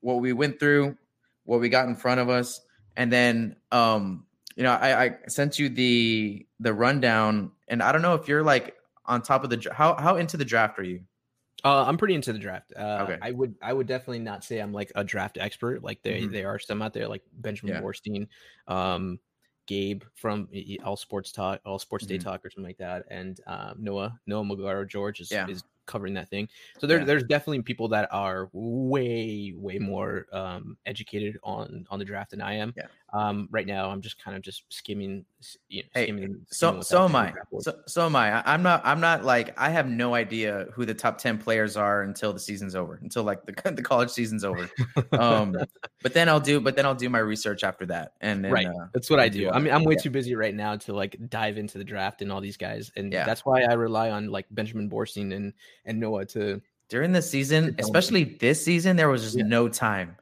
[0.00, 0.96] what we went through
[1.44, 2.60] what we got in front of us
[2.96, 4.24] and then um
[4.56, 8.42] you know i i sent you the the rundown and i don't know if you're
[8.42, 8.76] like
[9.06, 11.04] on top of the how how into the draft are you
[11.64, 12.72] Uh, I'm pretty into the draft.
[12.76, 13.18] Uh, Okay.
[13.22, 15.82] I would I would definitely not say I'm like a draft expert.
[15.82, 16.30] Like they Mhm.
[16.30, 17.80] there are some out there like Benjamin Yeah.
[17.80, 18.28] Borstein,
[18.68, 19.18] um,
[19.66, 20.48] Gabe from
[20.84, 22.24] All Sports Talk, All Sports Day Mhm.
[22.24, 25.46] Talk or something like that, and um, Noah Noah Magaro George is Yeah.
[25.46, 26.48] is covering that thing.
[26.78, 27.04] So there, Yeah.
[27.04, 32.42] there's definitely people that are way way more um, educated on on the draft than
[32.42, 32.76] I am.
[32.76, 32.88] Yeah.
[33.12, 35.24] Um, right now I'm just kind of just skimming.
[35.68, 37.26] You know, Hey, skimming, skimming so so am I.
[37.26, 37.62] the draft board.
[37.64, 38.42] So so am I.
[38.44, 38.82] I'm not.
[38.84, 42.40] I'm not like I have no idea who the top ten players are until the
[42.40, 42.98] season's over.
[43.00, 44.68] Until like the the college season's over.
[45.12, 45.56] Um,
[46.02, 46.60] but then I'll do.
[46.60, 48.14] But then I'll do my research after that.
[48.20, 50.02] And then, right uh, that's what i do I mean, I'm way Yeah.
[50.02, 53.12] too busy right now to like dive into the draft and all these guys and
[53.12, 53.24] Yeah.
[53.24, 55.52] that's why i rely on like benjamin borstein and
[55.84, 59.44] and noah to during the season, especially this season, there was just Yeah.
[59.46, 60.16] no time.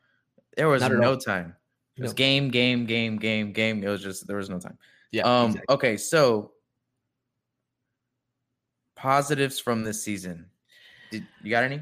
[0.56, 1.16] There was no all.
[1.18, 1.54] time.
[1.96, 2.14] It was No.
[2.16, 3.82] game, game, game, game, game.
[3.84, 4.78] It was just there was no time.
[5.12, 5.50] yeah Um.
[5.50, 5.74] exactly.
[5.74, 5.96] Okay.
[5.96, 6.52] So
[8.96, 10.46] positives from this season.
[11.10, 11.80] Did you got any?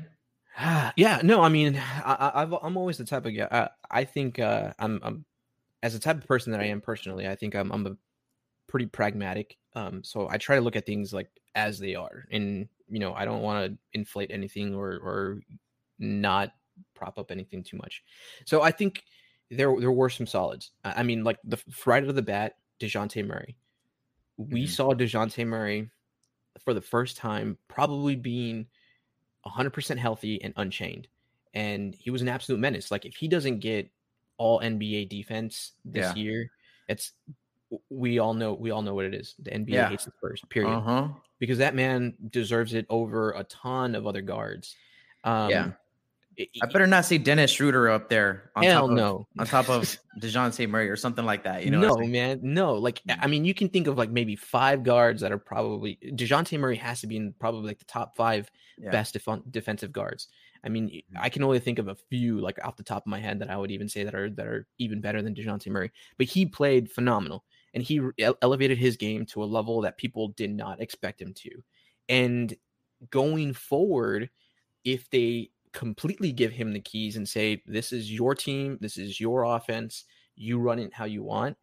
[0.96, 4.05] yeah no i mean I, I- I've, i'm always the type of guy i, I
[4.05, 5.25] think uh i'm i'm
[5.83, 7.96] as a type of person that i am personally i think i'm i'm a
[8.68, 12.68] pretty pragmatic um so i try to look at things like as they are and
[12.90, 15.40] you know i don't want to inflate anything or or
[15.98, 16.53] not
[16.94, 18.03] prop up anything too much
[18.44, 19.05] so i think
[19.57, 23.25] there there were some solids i mean like the right out of the bat dejounte
[23.27, 23.55] murray
[24.37, 24.69] we Mhm.
[24.69, 25.88] saw dejounte murray
[26.65, 28.67] for the first time probably being
[29.47, 31.09] 100% healthy and unchained
[31.55, 33.91] and he was an absolute menace like if he doesn't get
[34.38, 36.23] all nba defense this Yeah.
[36.23, 36.51] year
[36.88, 37.12] it's
[37.91, 39.88] we all know we all know what it is the nba Yeah.
[39.88, 41.09] hates the spurs period Uh huh.
[41.38, 44.77] because that man deserves it over a ton of other guards
[45.25, 45.73] um Yeah.
[46.38, 49.68] I better not see Dennis Schroeder up there on hell top of no on top
[49.68, 51.64] of Dejounte Murray or something like that.
[51.64, 52.12] You know, no, I'm saying?
[52.12, 52.75] man, no.
[52.75, 56.59] Like, I mean, you can think of like maybe five guards that are probably Dejounte
[56.59, 58.90] Murray has to be in probably like the top five Yeah.
[58.90, 60.29] best def- defensive guards.
[60.64, 61.16] I mean, mm-hmm.
[61.18, 63.51] I can only think of a few like off the top of my head that
[63.51, 65.90] I would even say that are that are even better than Dejounte Murray.
[66.18, 70.29] But he played phenomenal, and he re- elevated his game to a level that people
[70.29, 71.51] did not expect him to.
[72.09, 72.55] And
[73.11, 74.31] going forward,
[74.85, 79.20] if they completely give him the keys and say, "This is your team, this is
[79.20, 80.04] your offense,
[80.37, 81.56] you run it how you want,"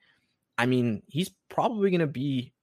[0.58, 2.54] I mean, he's probably going to be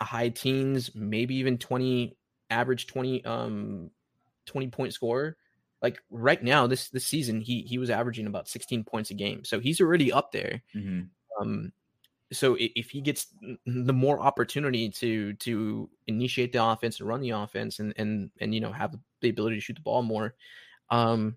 [0.00, 2.18] a high teens, maybe even 20
[2.50, 3.90] average 20 um
[4.46, 5.36] 20 point scorer.
[5.82, 9.44] Like right now this this season he he was averaging about 16 points a game.
[9.44, 10.62] So he's already up there.
[10.74, 11.10] Mhm.
[11.40, 11.72] Um
[12.32, 13.28] so if he gets
[13.66, 18.54] the more opportunity to to initiate the offense and run the offense and and and
[18.54, 20.34] you know have the ability to shoot the ball more
[20.90, 21.36] um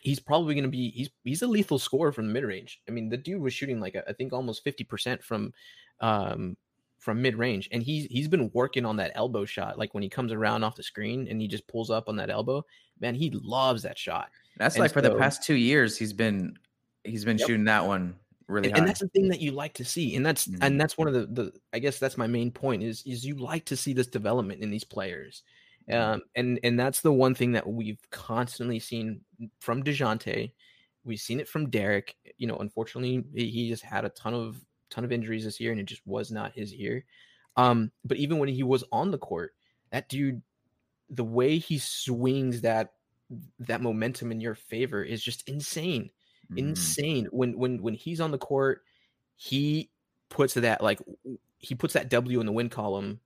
[0.00, 2.80] he's probably going to be he's he's a lethal scorer from the mid range.
[2.88, 5.52] I mean, the dude was shooting like I think almost 50% from
[6.00, 6.56] um
[6.98, 10.08] from mid range and he's he's been working on that elbow shot like when he
[10.08, 12.64] comes around off the screen and he just pulls up on that elbow.
[13.00, 14.30] Man, he loves that shot.
[14.56, 16.58] That's And like for the past two years he's been
[17.04, 17.46] he's been Yep.
[17.48, 18.18] shooting that one
[18.48, 20.58] really and, and that's the thing that you like to see and that's Mhm.
[20.62, 23.34] and that's one of the the i guess that's my main point is is you
[23.36, 25.42] like to see this development in these players.
[25.90, 29.20] Um and and that's the one thing that we've constantly seen
[29.60, 30.52] from DeJounte.
[31.04, 35.04] we've seen it from Derek you know unfortunately he just had a ton of ton
[35.04, 37.04] of injuries this year and it just was not his year
[37.56, 39.54] um but even when he was on the court
[39.90, 40.42] that dude
[41.10, 42.94] the way he swings that
[43.60, 46.10] that momentum in your favor is just insane
[46.50, 46.58] Mhm.
[46.58, 48.82] insane when when when he's on the court
[49.36, 49.90] he
[50.28, 51.00] puts that like
[51.58, 53.20] he puts that w in the win column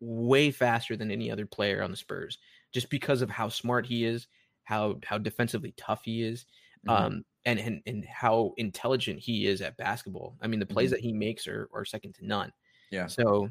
[0.00, 2.38] way faster than any other player on the spurs
[2.72, 4.28] just because of how smart he is
[4.64, 6.46] how how defensively tough he is
[6.84, 7.10] Mhm.
[7.10, 10.92] um and and and how intelligent he is at basketball i mean the plays Mhm.
[10.92, 12.52] that he makes are are second to none
[12.90, 13.10] yeah.
[13.10, 13.50] so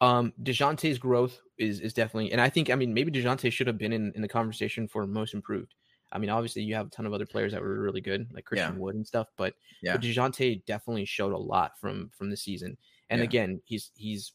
[0.00, 3.78] um DeJounte's growth is is definitely and I think I mean maybe DeJounte should have
[3.78, 5.74] been in, in the conversation for most improved.
[6.12, 8.44] I mean obviously you have a ton of other players that were really good like
[8.44, 8.78] Christian Yeah.
[8.78, 9.92] Wood and stuff, but Yeah.
[9.92, 12.76] but DeJounte definitely showed a lot from from the season.
[13.10, 13.22] And Yeah.
[13.22, 14.32] again, he's he's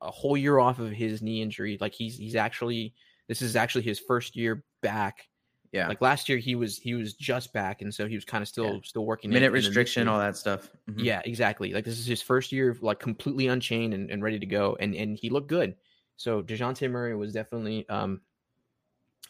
[0.00, 1.78] a whole year off of his knee injury.
[1.80, 2.94] Like he's he's actually
[3.28, 5.28] this is actually his first year back.
[5.72, 5.86] Yeah.
[5.88, 8.48] Like last year he was he was just back and so he was kind of
[8.48, 10.12] still still working Minute in restriction, injury.
[10.12, 10.70] all that stuff.
[10.88, 11.04] Mhm.
[11.04, 11.72] Yeah, exactly.
[11.74, 14.94] Like this is his first year, like completely unchained and, and ready to go, and
[14.94, 15.76] and he looked good.
[16.16, 18.22] So Dejounte Murray was definitely um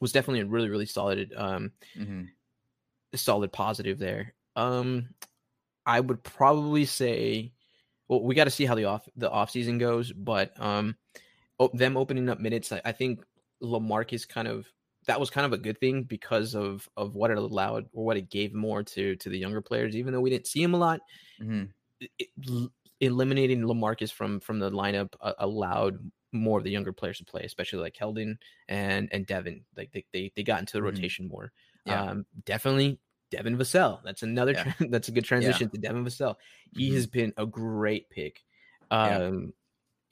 [0.01, 2.29] was definitely a really really solid um Mhm.
[3.15, 4.35] solid positive there.
[4.55, 5.09] Um,
[5.87, 7.53] I would probably say,
[8.09, 10.97] well, we got to see how the off the off season goes, but um,
[11.61, 13.25] o- them opening up minutes, I, I think
[13.63, 14.67] Lamarcus kind of
[15.07, 18.17] that was kind of a good thing because of of what it allowed or what
[18.17, 19.97] it gave more to to the younger players.
[19.97, 21.01] Even though we didn't see him a lot,
[21.41, 21.73] Mhm.
[22.01, 27.19] it, it- eliminating Lamarcus from from the lineup uh, allowed more of the younger players
[27.19, 28.37] to play, especially like Keldon
[28.69, 29.65] and and Devin.
[29.77, 30.85] Like they they, they got into the Mhm.
[30.85, 31.53] rotation more.
[31.85, 32.03] Yeah.
[32.03, 32.99] Um, definitely
[33.31, 34.01] Devin Vassell.
[34.05, 34.53] That's another.
[34.53, 34.65] Yeah.
[34.65, 36.37] tran- that's a good transition to Devin Vassell.
[36.77, 36.95] He Mhm.
[36.95, 38.43] has been a great pick.
[38.91, 39.19] Yeah.
[39.27, 39.53] Um,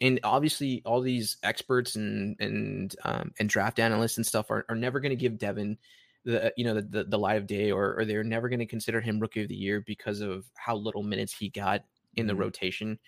[0.03, 4.77] and obviously all these experts and and um, and draft analysts and stuff are, are
[4.77, 5.79] never going to give Devin
[6.25, 8.67] the you know the, the the light of day or or they're never going to
[8.67, 11.83] consider him rookie of the year because of how little minutes he got
[12.17, 12.39] in the Mhm.
[12.41, 12.99] rotation.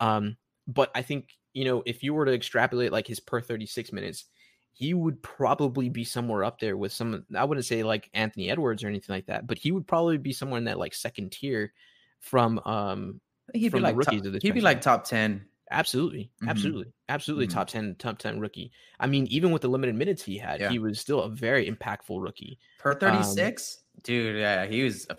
[0.00, 3.92] Um, but I think you know if you were to extrapolate like his per 36
[3.92, 4.24] minutes,
[4.72, 7.26] he would probably be somewhere up there with some.
[7.36, 10.32] I wouldn't say like Anthony Edwards or anything like that, but he would probably be
[10.32, 11.72] somewhere in that like second tier
[12.20, 13.20] from um
[13.54, 15.48] He'd be from the like rookies top, of this he'd be like top ten.
[15.70, 16.74] Absolutely, Mhm.
[16.74, 17.48] absolutely, absolutely Mhm.
[17.48, 18.72] top ten, top ten rookie.
[19.00, 20.68] I mean, even with the limited minutes he had, Yeah.
[20.68, 22.58] he was still a very impactful rookie.
[22.78, 23.84] Per Um, 36?
[24.02, 25.16] Dude, yeah, he was uh,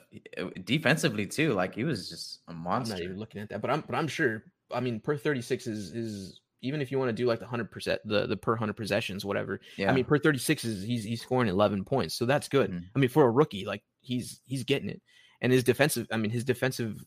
[0.63, 1.54] defensively too.
[1.54, 2.89] Like he was just a I'm monster.
[2.89, 4.44] not even looking at that, but I'm but I'm sure.
[4.72, 7.45] I mean, per thirty six is is even if you want to do like the
[7.45, 9.60] hundred percent, the the per hundred possessions, whatever.
[9.78, 9.91] yeah.
[9.91, 12.71] I mean, per thirty six is he's he's scoring eleven points, so that's good.
[12.71, 12.86] Mhm.
[12.95, 15.02] I mean, for a rookie, like he's he's getting it,
[15.41, 16.08] and his defensive.
[16.12, 17.04] I mean, his defensive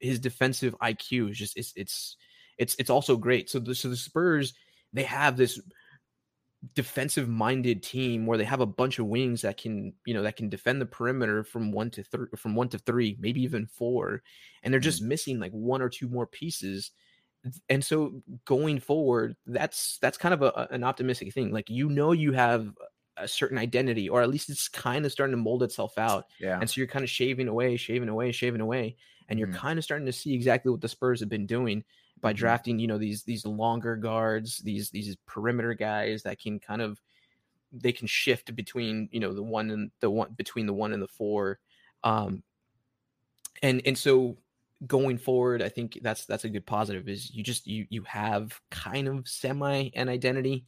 [0.00, 2.16] his defensive IQ is just it's it's
[2.58, 3.48] it's it's also great.
[3.48, 4.52] So the so the Spurs
[4.92, 5.60] they have this
[6.74, 10.34] defensive minded team where they have a bunch of wings that can you know that
[10.34, 14.22] can defend the perimeter from one to three from one to three maybe even four
[14.64, 16.90] and they're just missing like one or two more pieces
[17.68, 22.12] and so going forward that's that's kind of a, an optimistic thing like you know
[22.12, 22.74] you have
[23.16, 26.60] a certain identity or at least it's kind of starting to mold itself out yeah.
[26.60, 28.96] and so you're kind of shaving away, shaving away, shaving away,
[29.28, 29.48] and you're Mhm.
[29.48, 31.84] kind of starting to see exactly what the Spurs have been doing
[32.20, 32.32] by Mhm.
[32.32, 37.00] drafting, you know, these these longer guards, these these perimeter guys that can kind of
[37.72, 41.02] they can shift between, you know, the one and the one between the one and
[41.02, 41.60] the four.
[42.04, 42.42] Um
[43.62, 44.38] and and so
[44.86, 48.60] going forward, I think that's that's a good positive is you just you you have
[48.70, 50.66] kind of semi an identity.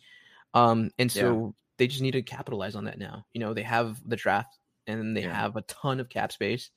[0.54, 1.36] Um and Yeah.
[1.36, 3.26] so they just need to capitalize on that now.
[3.32, 5.32] You know, they have the draft and they Yeah.
[5.32, 6.70] have a ton of cap space.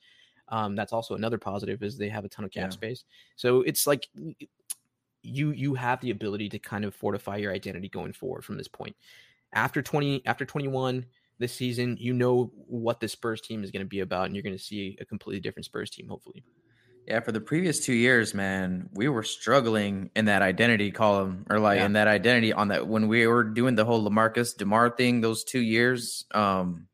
[0.48, 2.72] Um, that's also another positive is they have a ton of cap Yeah.
[2.72, 3.04] space.
[3.36, 4.08] So it's like
[5.22, 8.68] you you have the ability to kind of fortify your identity going forward from this
[8.68, 8.96] point.
[9.54, 11.06] After 20 after 21
[11.38, 14.42] this season, you know what the Spurs team is going to be about and you're
[14.42, 16.44] going to see a completely different Spurs team hopefully.
[17.06, 21.58] Yeah, for the previous two years, man, we were struggling in that identity column, or
[21.58, 21.86] like Yeah.
[21.86, 25.20] in that identity on that when we were doing the whole Lamarcus Demar thing.
[25.20, 26.86] Those two years, um,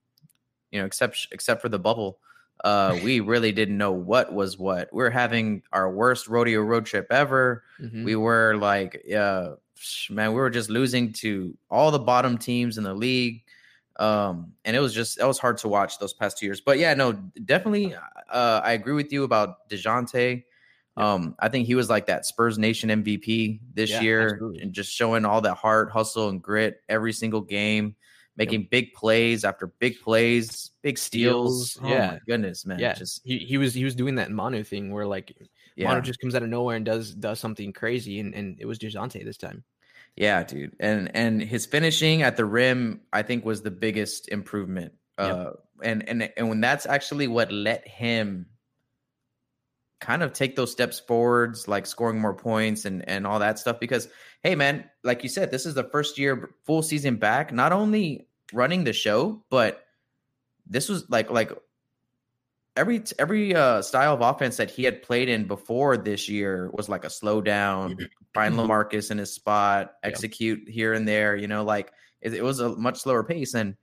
[0.73, 2.18] you know, except except for the bubble,
[2.64, 4.92] uh, we really didn't know what was what.
[4.92, 7.62] We are having our worst rodeo road trip ever.
[7.81, 8.05] Mhm.
[8.05, 9.55] We were like, uh,
[10.11, 13.42] man, we were just losing to all the bottom teams in the league.
[13.98, 16.61] Um, and it was just it was hard to watch those past two years.
[16.61, 17.12] But yeah, no,
[17.44, 17.94] definitely
[18.31, 20.44] uh I agree with you about DeJounte.
[20.96, 24.61] Um, I think he was like that Spurs Nation MVP this Yeah, year absolutely.
[24.62, 27.96] and just showing all that heart, hustle, and grit every single game.
[28.37, 31.72] making big plays after big plays, big steals.
[31.72, 32.07] Steals, Oh yeah.
[32.12, 32.79] my goodness, man.
[32.79, 35.37] yeah, Just he, he was he was doing that Manu thing where like
[35.76, 35.88] yeah.
[35.88, 38.79] Manu just comes out of nowhere and does does something crazy, and, and it was
[38.79, 39.62] Dejounte this time.
[40.20, 40.76] Yeah, dude.
[40.78, 44.92] And and his finishing at the rim, I think, was the biggest improvement.
[45.18, 45.24] Yeah.
[45.24, 45.52] Uh
[45.83, 48.44] and and and when that's actually what let him
[50.02, 53.80] kind of take those steps forwards, like scoring more points and and all that stuff.
[53.80, 54.09] Because
[54.42, 58.28] hey, man, like you said, this is the first year full season back, not only
[58.52, 59.87] running the show, but
[60.66, 61.50] this was like like
[62.76, 66.88] every every uh style of offense that he had played in before this year was
[66.88, 67.96] like a slow down,
[68.35, 70.09] find Lamarcus in his spot, Yeah.
[70.09, 73.76] execute here and there, you know, like it, it was a much slower pace and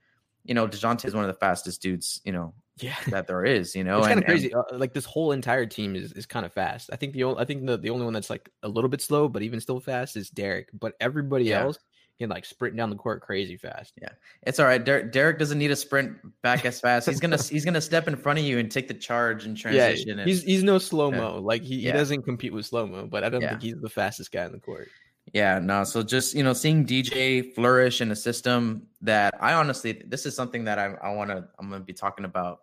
[0.44, 3.76] you know, DeJounte is one of the fastest dudes, you know, Yeah, that there is,
[3.76, 3.98] you know.
[3.98, 4.54] it's kind of crazy.
[4.54, 6.90] Uh, like this whole entire team is, is kind of fast.
[6.94, 9.02] I think the only I think the, the only one that's like a little bit
[9.02, 10.70] slow, but even still fast is Derek.
[10.74, 11.64] But everybody Yeah.
[11.64, 11.78] else
[12.18, 13.94] can like sprint down the court crazy fast.
[14.02, 14.10] Yeah,
[14.44, 14.84] it's all right.
[14.84, 17.08] Derek, Derek doesn't need to sprint back as fast.
[17.08, 20.08] He's gonna he's gonna step in front of you and take the charge and transition.
[20.08, 21.40] yeah, and, he's he's no slow mo.
[21.40, 21.92] Like he, Yeah.
[21.92, 23.50] he doesn't compete with slow mo, but I don't Yeah.
[23.52, 24.90] think he's the fastest guy in the court.
[25.34, 25.84] Yeah, no.
[25.84, 30.36] So just you know, seeing DJ flourish in a system that I honestly, this is
[30.36, 32.62] something that I I want to I'm going to be talking about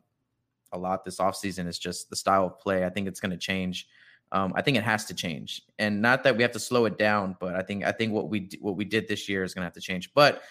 [0.72, 2.84] a lot this offseason is just the style of play.
[2.84, 3.86] I think it's going to change.
[4.32, 6.98] Um, I think it has to change, and not that we have to slow it
[6.98, 9.62] down, but I think I think what we what we did this year is going
[9.62, 10.12] to have to change.
[10.12, 10.42] But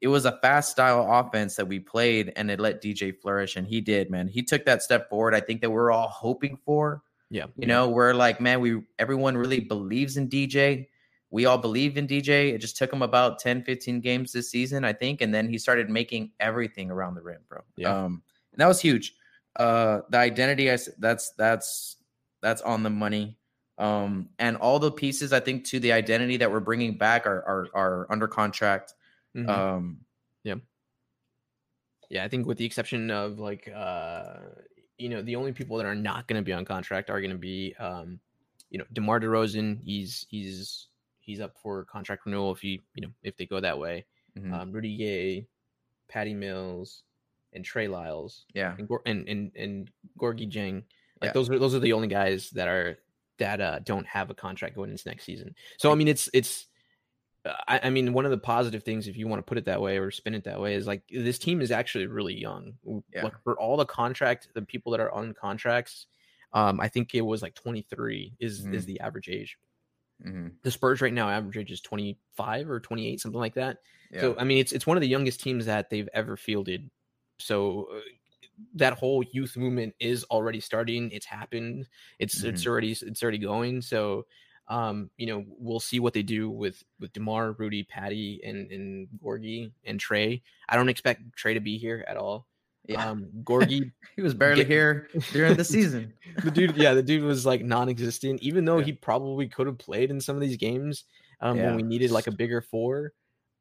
[0.00, 3.66] it was a fast style offense that we played, and it let DJ flourish, and
[3.66, 4.10] he did.
[4.10, 5.34] Man, he took that step forward.
[5.34, 7.02] I think that we're all hoping for.
[7.30, 10.88] Yeah, You know, we're like, man, we everyone really believes in DJ.
[11.30, 12.52] We all believe in DJ.
[12.52, 15.20] It just took him about 10, 15 games this season, I think.
[15.20, 17.60] And then he started making everything around the rim, bro.
[17.76, 17.96] Yeah.
[17.96, 19.14] Um, and that was huge.
[19.56, 21.96] Uh the identity, I that's that's
[22.42, 23.36] that's on the money.
[23.78, 27.42] Um, and all the pieces I think to the identity that we're bringing back are
[27.46, 28.94] are, are under contract.
[29.34, 29.48] Mhm.
[29.48, 30.00] Um,
[30.44, 30.56] Yeah,
[32.10, 32.24] yeah.
[32.24, 34.38] I think with the exception of like uh
[34.98, 37.30] you know, the only people that are not going to be on contract are going
[37.30, 38.20] to be um
[38.70, 40.88] you know, DeMar DeRozan, he's he's
[41.20, 44.04] he's up for contract renewal if he, you know, if they go that way.
[44.38, 44.52] mhm.
[44.52, 45.46] Um Rudy Gay,
[46.08, 47.02] Patty Mills,
[47.52, 50.84] and Trey Lyles yeah, and and and, and Gorgui Dieng.
[51.20, 51.32] Like Yeah.
[51.32, 52.98] those are those are the only guys that are
[53.38, 55.54] that uh don't have a contract going into next season.
[55.78, 56.66] So I mean it's it's
[57.44, 59.64] uh, I, I mean one of the positive things if you want to put it
[59.64, 62.74] that way or spin it that way is like this team is actually really young.
[63.12, 63.24] Yeah.
[63.24, 66.06] Like for all the contract the people that are on contracts
[66.52, 68.86] um I think it was like 23 is is Mhm.
[68.86, 69.58] the average age.
[70.24, 70.52] mhm.
[70.62, 73.78] The Spurs right now average age is 25 or 28 something like that.
[74.10, 74.20] yeah.
[74.20, 76.90] So I mean, it's it's one of the youngest teams that they've ever fielded.
[77.38, 78.00] So uh,
[78.74, 81.10] that whole youth movement is already starting.
[81.10, 81.86] It's happened.
[82.18, 83.82] It's it's already it's already going.
[83.82, 84.26] So
[84.68, 89.08] um, you know, we'll see what they do with with Demar, Rudy, Patty, and and
[89.22, 90.42] Gorgui and Trey.
[90.68, 92.46] I don't expect Trey to be here at all.
[92.86, 93.10] yeah.
[93.10, 96.12] Um, Gorgui, he was barely get- here during the season.
[96.44, 98.40] the dude, yeah, the dude was like non-existent.
[98.42, 98.84] Even though Yeah.
[98.86, 101.04] he probably could have played in some of these games
[101.40, 101.66] um, Yeah.
[101.66, 103.12] when we needed like a bigger four.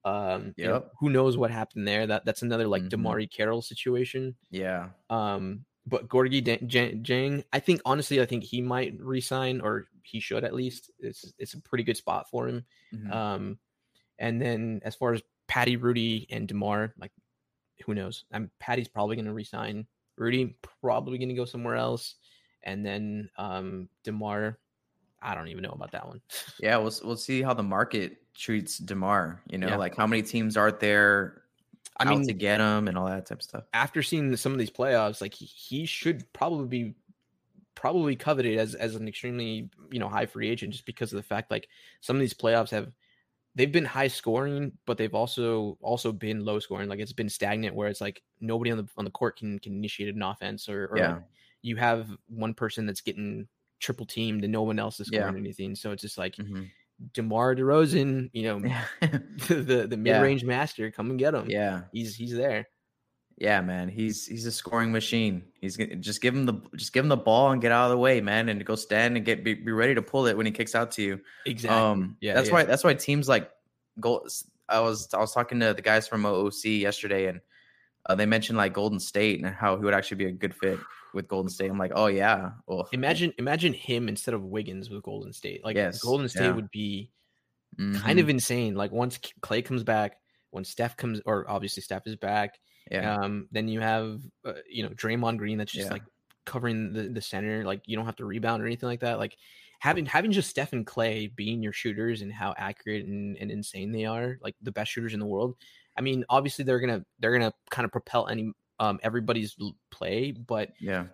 [0.09, 2.07] Um, you know, who knows what happened there?
[2.07, 2.89] That that's another like Mhm.
[2.89, 4.35] DeMarre Carroll situation.
[4.49, 4.89] Yeah.
[5.09, 6.67] Um, but Gorgui Dan-
[7.03, 10.91] Dieng, I think honestly, I think he might resign or he should at least.
[10.99, 12.65] It's it's a pretty good spot for him.
[12.93, 13.11] Mhm.
[13.13, 13.59] Um,
[14.17, 17.11] and then as far as Patty, Rudy, and Demar, like
[17.85, 18.25] who knows?
[18.31, 19.87] I'm Patty's probably going to resign.
[20.17, 22.15] Rudy probably going to go somewhere else,
[22.63, 24.59] and then um, Demar,
[25.21, 26.21] I don't even know about that one.
[26.61, 29.41] Yeah, we'll we'll see how the market treats Demar.
[29.49, 29.75] You know, Yeah.
[29.77, 31.43] like how many teams aren't there
[31.97, 33.65] I mean, to get him and all that type of stuff.
[33.73, 36.95] after seeing some of these playoffs, like he, he should probably be
[37.75, 41.23] probably coveted as as an extremely you know high free agent just because of the
[41.23, 41.69] fact like
[42.01, 42.91] some of these playoffs have
[43.55, 47.73] they've been high scoring but they've also also been low scoring like it's been stagnant
[47.75, 50.87] where it's like nobody on the on the court can can initiate an offense or,
[50.87, 51.13] or Yeah.
[51.15, 51.23] like
[51.61, 53.47] you have one person that's getting
[53.79, 55.21] triple teamed and no one else is Yeah.
[55.21, 56.69] scoring anything so it's just like Mhm.
[57.13, 58.59] DeMar DeRozan you know
[59.47, 62.67] the the mid-range master come and get him yeah, he's he's there
[63.39, 63.87] yeah, man.
[63.87, 65.43] He's he's a scoring machine.
[65.61, 67.91] He's gonna just give him the just give him the ball and get out of
[67.91, 70.45] the way, man, and go stand and get be, be ready to pull it when
[70.45, 71.21] he kicks out to you.
[71.45, 72.53] exactly Um, Yeah, that's yeah.
[72.53, 73.49] why that's why teams like
[73.99, 74.29] gold.
[74.67, 77.39] I was I was talking to the guys from OOC yesterday, and
[78.07, 80.77] uh, they mentioned like Golden State and how he would actually be a good fit
[81.13, 81.69] with Golden State.
[81.71, 85.63] I'm like, oh yeah, well, Imagine imagine him instead of Wiggins with Golden State.
[85.63, 86.53] Like Yes, Golden State yeah.
[86.55, 87.11] would be
[87.77, 88.75] mhm, kind of insane.
[88.75, 92.59] Like once Klay comes back, when Steph comes, or obviously Steph is back.
[92.91, 95.91] yeah, Um, then you have uh, you know Draymond Green that's just Yeah.
[95.91, 96.03] like
[96.45, 97.63] covering the the center.
[97.63, 99.19] Like you don't have to rebound or anything like that.
[99.19, 99.37] Like
[99.79, 103.91] having having just Steph and Klay being your shooters and how accurate and, and insane
[103.91, 105.55] they are, like the best shooters in the world.
[105.97, 109.55] I mean, obviously they're gonna they're gonna kind of propel any um everybody's
[109.91, 111.05] play, but Yeah.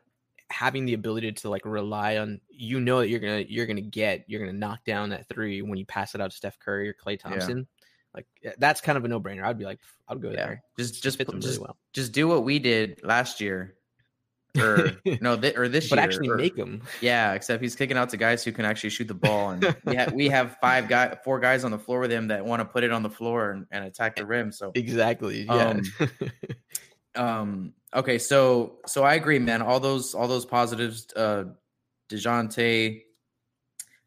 [0.52, 4.26] having the ability to like rely on you know that you're gonna you're gonna get
[4.28, 6.94] you're gonna knock down that three when you pass it out to Steph Curry or
[6.94, 7.68] Klay Thompson.
[8.14, 9.44] Like eh, that's kind of a no brainer.
[9.44, 10.36] I'd be like, I'd go Yeah.
[10.46, 10.64] there.
[10.78, 11.78] Just just them really well.
[11.94, 13.76] just do what we did last year.
[14.58, 16.04] Or no, th- or this But year.
[16.06, 16.82] actually or- make them.
[17.02, 19.96] Yeah, except he's kicking out to guys who can actually shoot the ball, and we
[19.98, 22.66] have we have five guy, four guys on the floor with him that want to
[22.66, 24.54] put it on the floor and, and attack the rim.
[24.54, 25.44] So, Exactly.
[25.44, 25.54] Yeah.
[25.72, 25.82] um,
[27.18, 29.62] okay, so so I agree, man.
[29.62, 31.08] All those all those positives.
[31.16, 31.46] Uh,
[32.10, 33.02] Dejounte,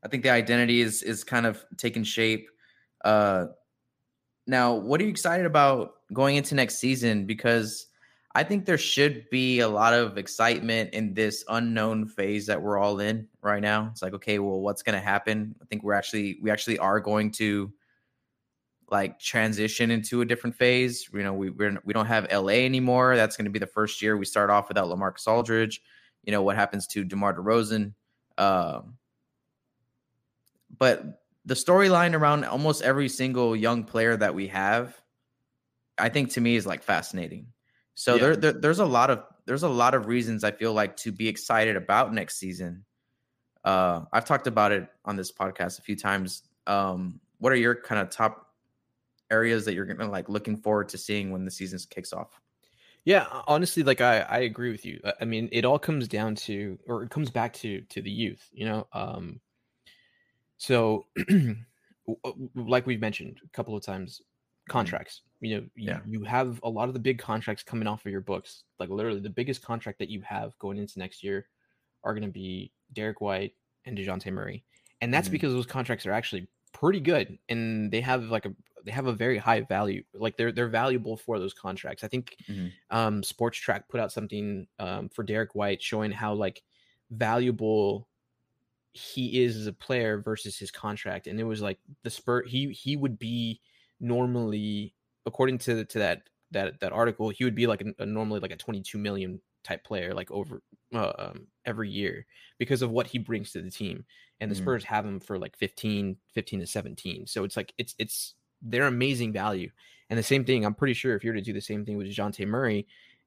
[0.04, 2.48] I think the identity is is kind of taking shape.
[3.04, 3.46] Uh,
[4.46, 7.26] now, what are you excited about going into next season?
[7.26, 7.86] Because
[8.34, 12.78] I think there should be a lot of excitement in this unknown phase that we're
[12.78, 13.88] all in right now.
[13.90, 15.54] It's like, okay, well, what's going to happen?
[15.60, 17.72] I think we're actually we actually are going to
[18.90, 21.08] like transition into a different phase.
[21.12, 23.16] You know, we we're, we don't have LA anymore.
[23.16, 25.80] That's going to be the first year we start off without Lamarcus Aldridge.
[26.24, 27.92] You know what happens to DeMar DeRozan.
[28.36, 28.98] Um,
[30.76, 35.00] but the storyline around almost every single young player that we have,
[35.96, 37.48] I think to me is like fascinating.
[37.94, 38.20] So Yeah.
[38.20, 41.12] there, there there's a lot of there's a lot of reasons I feel like to
[41.12, 42.84] be excited about next season.
[43.64, 46.42] Uh, I've talked about it on this podcast a few times.
[46.66, 48.47] Um, what are your kind of top
[49.30, 52.40] areas that you're gonna like looking forward to seeing when the season kicks off?
[53.04, 55.00] Yeah, honestly, like I, I agree with you.
[55.20, 58.46] I- mean, it all comes down to, or it comes back to, to the youth.
[58.52, 59.40] You know, um,
[60.56, 61.06] so
[62.54, 64.20] like we've mentioned a couple of times,
[64.68, 65.22] contracts.
[65.40, 66.00] You know, you, Yeah.
[66.06, 68.64] you have a lot of the big contracts coming off of your books.
[68.78, 71.48] Like literally, the biggest contract that you have going into next year
[72.04, 73.54] are going to be Derek White
[73.84, 74.64] and Dejounte Murray,
[75.00, 75.32] and that's Mhm.
[75.32, 78.54] because those contracts are actually pretty good, and they have like a
[78.88, 80.04] they have a very high value.
[80.14, 82.04] Like they're they're valuable for those contracts.
[82.04, 82.78] I think Mhm.
[82.90, 86.64] um, Spotrac put out something um, for Derek White showing how like
[87.10, 88.08] valuable
[88.94, 92.70] he is as a player versus his contract, and it was like the spur he
[92.72, 93.60] he would be
[94.00, 94.94] normally
[95.26, 98.50] according to to that that that article he would be like a, a normally like
[98.50, 100.62] a 22 million type player like over
[100.94, 102.26] uh, um, every year
[102.58, 104.04] because of what he brings to the team
[104.40, 104.54] and the Mhm.
[104.54, 108.86] spurs have him for like 15 15 to 17 so it's like it's it's they're
[108.86, 109.70] amazing value.
[110.10, 111.96] And the same thing i'm pretty sure if you were to do the same thing
[111.98, 112.86] with Dejounte murray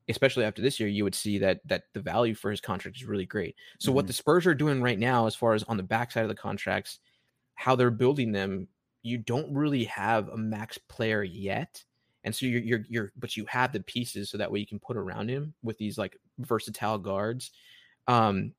[0.09, 3.05] especially after this year you would see that that the value for his contract is
[3.05, 3.55] really great.
[3.79, 4.07] So what Mhm.
[4.07, 6.99] the spurs are doing right now as far as on the backside of the contracts
[7.55, 8.67] how they're building them
[9.03, 11.83] you don't really have a max player yet.
[12.23, 14.79] And so you're you're you're but you have the pieces so that way you can
[14.79, 17.51] put around him with these like versatile guards.
[18.07, 18.53] Um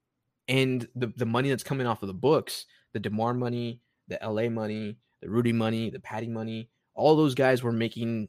[0.48, 4.48] and the the money that's coming off of the books the demar money the la
[4.48, 8.28] money the rudy money the patty money all those guys were making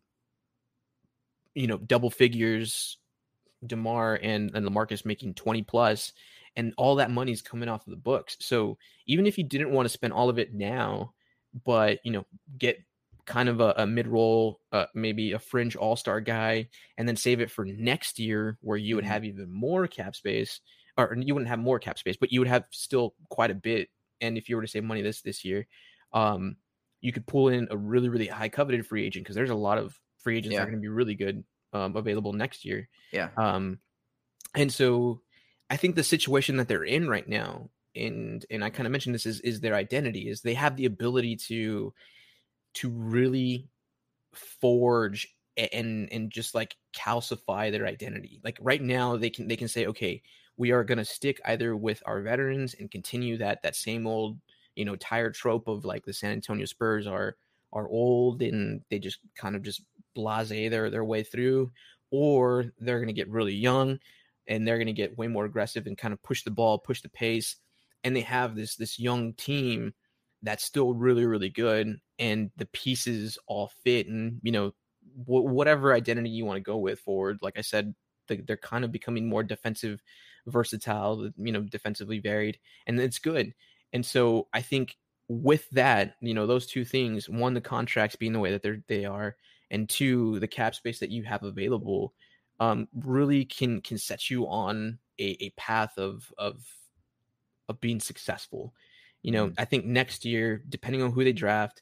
[1.56, 2.98] you know double figures
[3.68, 6.14] demar and and lamarcus making 20 plus
[6.56, 8.78] and all that money is coming off of the books so
[9.08, 11.14] even if you didn't want to spend all of it now
[11.66, 12.26] but you know
[12.58, 12.80] get
[13.26, 16.68] kind of a, a mid-roll uh, maybe a fringe all-star guy
[16.98, 19.10] and then save it for next year where you would Mhm.
[19.10, 20.60] have even more cap space
[20.98, 23.89] or you wouldn't have more cap space but you would have still quite a bit
[24.22, 25.68] and if you were to save money this this year
[26.14, 26.58] um
[27.04, 29.78] you could pull in a really really high coveted free agent because there's a lot
[29.78, 31.43] of free agents that are going to be really good
[31.74, 33.30] um, available next year Yeah.
[33.38, 33.80] um,
[34.56, 35.22] and so
[35.70, 39.16] I think the situation that they're in right now, and and I kind of mentioned
[39.16, 41.93] this is is their identity is they have the ability to
[42.76, 43.70] to really
[44.34, 48.39] forge and and just like calcify their identity.
[48.43, 50.22] Like right now they can they can say, okay,
[50.58, 54.39] we are gonna stick either with our veterans and continue that that same old,
[54.76, 57.36] you know, tired trope of like the San Antonio Spurs are
[57.74, 59.84] are old and they just kind of just
[60.15, 61.71] blase their their way through,
[62.11, 63.99] or they're gonna get really young
[64.47, 67.01] and they're going to get way more aggressive and kind of push the ball, push
[67.01, 67.55] the pace,
[68.03, 69.93] and they have this this young team
[70.41, 74.71] that's still really really good, and the pieces all fit, and you know
[75.15, 77.39] wh- whatever identity you want to go with forward.
[77.41, 77.95] Like I said,
[78.28, 80.01] they- they're kind of becoming more defensive,
[80.47, 83.53] versatile, you know, defensively varied, and it's good.
[83.94, 84.98] And so I think
[85.30, 88.84] with that, you know, those two things: one, the contracts being the way that they're
[88.88, 89.38] they are,
[89.72, 92.14] and two, the cap space that you have available
[92.60, 96.66] um, really can can set you on a, a path of of
[97.70, 98.74] of being successful.
[99.22, 99.56] You know, Mhm.
[99.58, 101.82] I think next year, depending on who they draft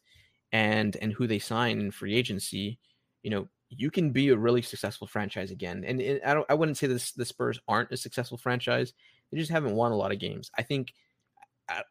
[0.51, 2.80] and and who they sign in free agency,
[3.24, 5.84] you know, you can be a really successful franchise again.
[5.86, 8.93] And, and I don't, I wouldn't say this the Spurs aren't a successful franchise.
[9.32, 10.51] They just haven't won a lot of games.
[10.57, 10.93] I think,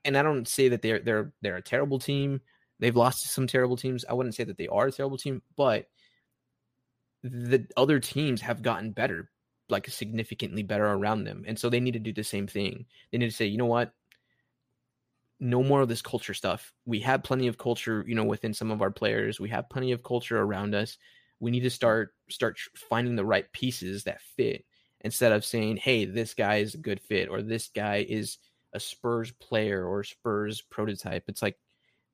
[0.04, 2.40] and I don't say that they're they're they're a terrible team.
[2.78, 4.04] They've lost to some terrible teams.
[4.08, 5.86] I wouldn't say that they are a terrible team, but
[7.22, 9.30] the other teams have gotten better,
[9.68, 11.44] like significantly better around them.
[11.46, 12.86] And so they need to do the same thing.
[13.12, 13.92] They need to say, you know what?
[15.38, 16.72] No more of this culture stuff.
[16.86, 19.40] We have plenty of culture, you know, within some of our players.
[19.40, 20.96] We have plenty of culture around us.
[21.38, 24.64] We need to start start finding the right pieces that fit
[25.02, 28.36] instead of saying, "Hey, this guy is a good fit," or "This guy is
[28.72, 31.58] a Spurs player or Spurs prototype." It's like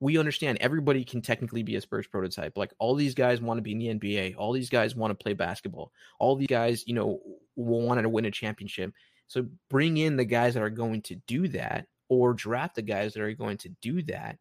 [0.01, 2.57] we understand everybody can technically be a Spurs prototype.
[2.57, 4.37] Like all these guys want to be in the NBA.
[4.37, 5.93] All these guys want to play basketball.
[6.19, 7.21] All these guys, you know,
[7.57, 8.93] wanted to win a championship.
[9.29, 13.15] So bring in the guys that are going to do that, or draft the guys
[13.15, 14.39] that are going to do that,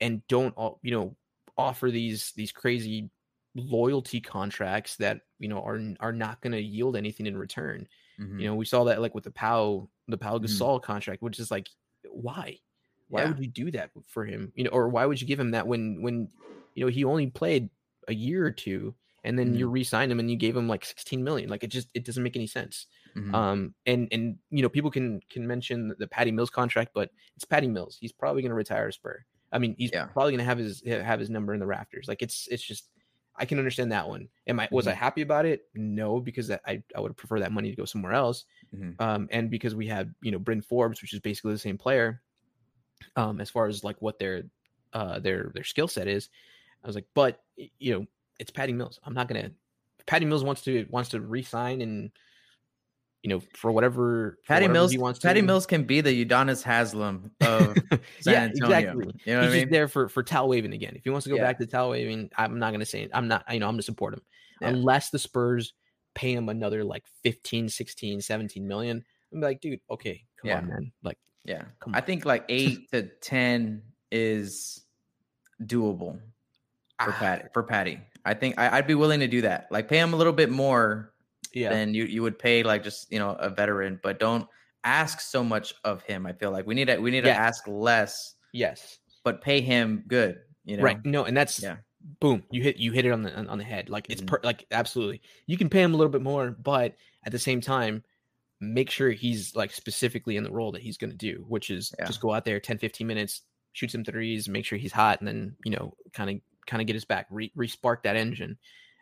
[0.00, 1.16] and don't all, you know
[1.56, 3.10] offer these these crazy
[3.54, 7.86] loyalty contracts that you know are are not going to yield anything in return.
[8.20, 8.40] Mm-hmm.
[8.40, 10.44] You know, we saw that like with the Pau the Pau mm-hmm.
[10.44, 10.84] Gasol mm-hmm.
[10.84, 11.68] contract, which is like
[12.10, 12.58] why
[13.08, 13.28] why yeah.
[13.28, 14.52] would you do that for him?
[14.54, 16.28] You know, or why would you give him that when when
[16.74, 17.70] you know he only played
[18.08, 18.94] a year or two
[19.24, 19.56] and then mm-hmm.
[19.56, 22.22] you re-sign him and you gave him like 16 million like it just it doesn't
[22.22, 22.86] make any sense
[23.16, 23.34] mm-hmm.
[23.34, 27.44] um and and you know people can can mention the patty mills contract but it's
[27.44, 30.04] patty mills he's probably going to retire spur i mean he's yeah.
[30.06, 32.90] probably going to have his have his number in the rafters like it's it's just
[33.36, 34.92] i can understand that one am i was mm-hmm.
[34.92, 38.12] i happy about it no because i i would prefer that money to go somewhere
[38.12, 38.90] else mm-hmm.
[39.02, 42.22] um and because we had you know bryn forbes which is basically the same player
[43.16, 44.44] um, as far as like what their
[44.92, 46.28] uh, their their skill set is.
[46.82, 48.06] I was like, but you know,
[48.38, 49.00] it's Patty Mills.
[49.04, 49.50] I'm not gonna.
[50.06, 52.10] Patty Mills wants to wants to resign and
[53.24, 55.18] you know for whatever for Patty whatever Mills he wants.
[55.18, 55.46] Patty to.
[55.46, 57.74] Mills can be the Udonis Haslam of
[58.20, 58.66] San yeah, Antonio.
[58.76, 59.14] exactly.
[59.24, 59.60] You know He's I mean?
[59.62, 60.92] just there for for towel waving again.
[60.94, 61.42] If he wants to go Yeah.
[61.42, 63.10] back to towel waving, I'm not gonna say it.
[63.14, 63.44] I'm not.
[63.52, 64.20] You know, I'm gonna support him
[64.60, 64.68] Yeah.
[64.68, 65.72] unless the Spurs
[66.14, 69.02] pay him another like 15, 16, 17 million.
[69.32, 70.92] I'm like, dude, okay, come on, man.
[71.02, 71.96] Like, Yeah, Come on.
[71.96, 74.84] I think like eight to ten is
[75.62, 76.18] doable
[77.00, 77.16] for Ah.
[77.18, 77.44] Patty.
[77.52, 79.66] For Patty, I think I, I'd be willing to do that.
[79.70, 81.12] Like pay him a little bit more
[81.54, 84.48] yeah, than you you would pay like just you know a veteran, but don't
[84.84, 86.26] ask so much of him.
[86.26, 90.04] I feel like we need to we need to ask less, yes, but pay him
[90.08, 90.40] good.
[90.64, 91.04] You know, right.
[91.04, 91.78] No, and that's Yeah.
[92.20, 92.44] boom.
[92.50, 93.88] You hit you hit it on the on the head.
[93.90, 94.26] Like it's Mhm.
[94.26, 95.22] per, like absolutely.
[95.46, 98.04] You can pay him a little bit more, but at the same time,
[98.60, 101.94] make sure he's like specifically in the role that he's going to do, which is
[101.98, 102.06] Yeah.
[102.06, 103.42] just go out there 10, 15 minutes,
[103.72, 106.86] shoot some threes, make sure he's hot, and then you know kind of kind of
[106.86, 108.58] get his back, re, spark that engine.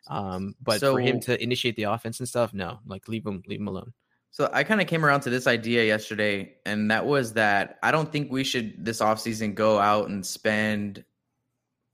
[0.09, 3.61] Um, but for him to initiate the offense and stuff, no, like leave him leave
[3.61, 3.93] him alone.
[4.31, 7.91] So I kind of came around to this idea yesterday, and that was that I
[7.93, 11.05] don't think we should this offseason go out and spend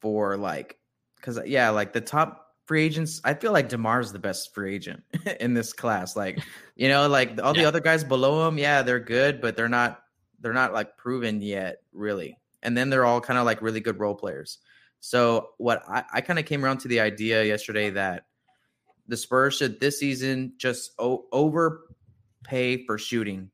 [0.00, 0.78] for like
[1.16, 5.02] because yeah, like the top free agents, I feel like Demar's the best free agent
[5.40, 6.14] in this class.
[6.16, 6.38] Like,
[6.76, 7.68] you know, like all the Yeah.
[7.68, 10.00] other guys below him, yeah, they're good, but they're not
[10.40, 12.38] they're not like proven yet, really.
[12.62, 14.58] And then they're all kind of like really good role players.
[15.00, 18.26] So what I, I kind of came around to the idea yesterday that
[19.06, 23.50] the Spurs should this season just o- overpay for shooting,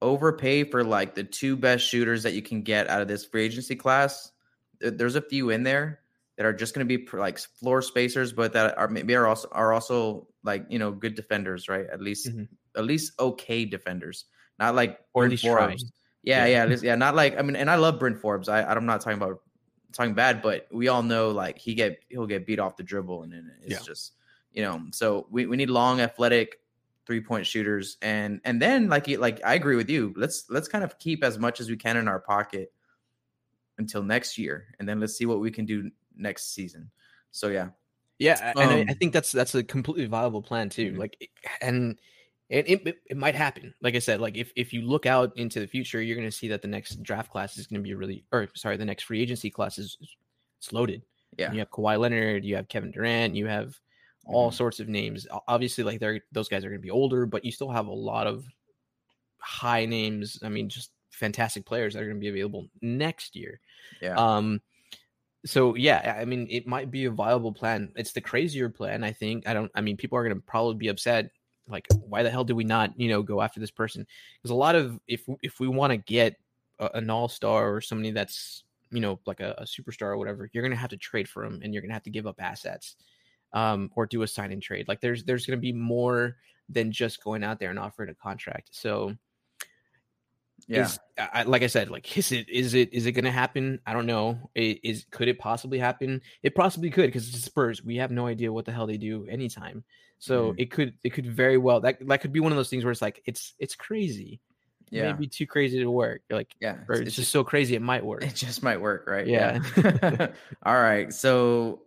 [0.00, 3.44] overpay for like the two best shooters that you can get out of this free
[3.44, 4.30] agency class.
[4.80, 6.00] There's a few in there
[6.36, 9.26] that are just going to be pr- like floor spacers, but that are maybe are
[9.26, 11.86] also are also like you know good defenders, right?
[11.92, 12.48] At least Mhm.
[12.76, 14.24] at least okay defenders,
[14.58, 14.98] not like
[15.30, 15.84] least Forbes.
[16.22, 16.64] Yeah, Yeah.
[16.66, 16.94] yeah, yeah.
[16.96, 18.48] Not like I mean, and I love Bryn Forbes.
[18.48, 19.40] I I'm not talking about
[19.94, 23.22] talking bad, but we all know like he get he'll get beat off the dribble,
[23.24, 23.84] and then it's Yeah.
[23.86, 24.14] just
[24.52, 24.82] you know.
[24.92, 26.60] So we, we need long, athletic
[27.06, 30.12] three point shooters, and and then like like I agree with you.
[30.16, 32.72] Let's let's kind of keep as much as we can in our pocket
[33.78, 36.90] until next year, and then let's see what we can do next season.
[37.30, 37.70] So yeah,
[38.18, 40.92] Yeah, and I, I Um, think that's that's a completely viable plan too.
[40.92, 40.98] Mhm.
[40.98, 41.30] Like,
[41.60, 42.00] and
[42.48, 43.74] it, it it- it might happen.
[43.80, 46.36] Like I said, like if if you look out into the future, you're going to
[46.36, 49.04] see that the next draft class is going to be really, or sorry, the next
[49.04, 49.96] free agency class is
[50.58, 51.02] it's loaded.
[51.38, 53.74] yeah, You have Kawhi Leonard, you have Kevin Durant, you have
[54.26, 54.54] all Mhm.
[54.54, 55.26] sorts of names.
[55.48, 57.92] Obviously, like they're those guys are going to be older, but you still have a
[57.92, 58.44] lot of
[59.38, 60.38] high names.
[60.42, 63.60] I mean, just fantastic players that are going to be available next year.
[64.00, 64.14] yeah.
[64.16, 64.60] Um,
[65.46, 67.92] so yeah, I mean, it might be a viable plan.
[67.96, 69.46] It's the crazier plan, I think.
[69.46, 69.70] I don't.
[69.74, 71.30] I mean, people are going to probably be upset.
[71.68, 74.06] Like, why the hell do we not, you know, go after this person?
[74.36, 76.36] Because a lot of if if we want to get
[76.78, 80.48] a, an all star or somebody that's you know like a, a superstar or whatever,
[80.52, 82.96] you're to have to trade for them and you're to have to give up assets,
[83.52, 84.88] um, or do a sign and trade.
[84.88, 86.36] Like, there's there's to be more
[86.68, 88.70] than just going out there and offering a contract.
[88.72, 89.14] So
[90.66, 90.82] yeah.
[90.82, 93.80] is I, like I said, like is it is it is it going to happen?
[93.86, 94.50] I don't know.
[94.56, 96.22] I- Is could it possibly happen?
[96.42, 97.84] It possibly could because it's the Spurs.
[97.84, 99.84] We have no idea what the hell they do anytime.
[100.18, 100.54] So Mhm.
[100.58, 102.92] it could it could very well that that could be one of those things where
[102.92, 104.40] it's like it's it's crazy.
[104.90, 106.22] It yeah, may be too crazy to work.
[106.30, 106.78] Like yeah.
[106.88, 108.22] or it's, just so crazy it might work.
[108.22, 109.26] It just might work, right?
[109.26, 109.60] Yeah.
[110.62, 111.12] All right.
[111.12, 111.82] So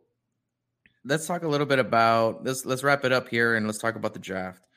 [1.05, 3.95] let's talk a little bit about let's let's wrap it up here and let's talk
[3.95, 4.67] about the draft.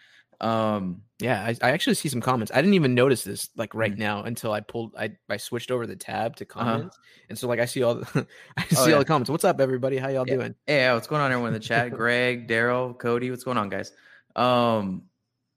[0.41, 2.51] Um, Yeah, I, I actually see some comments.
[2.55, 3.99] I didn't even notice this like right Mm.
[3.99, 6.65] now until I pulled I, I switched over the tab to Uh-huh.
[6.65, 6.99] comments.
[7.29, 8.27] And so like I see all the
[8.57, 9.29] I see Oh, all the comments.
[9.31, 9.99] What's up everybody?
[9.99, 10.37] How y'all Yeah.
[10.37, 10.55] doing?
[10.67, 11.91] hey, yeah, what's going on everyone in the chat?
[11.97, 13.93] Greg, Daryl, Cody, what's going on, guys?
[14.35, 15.03] Um,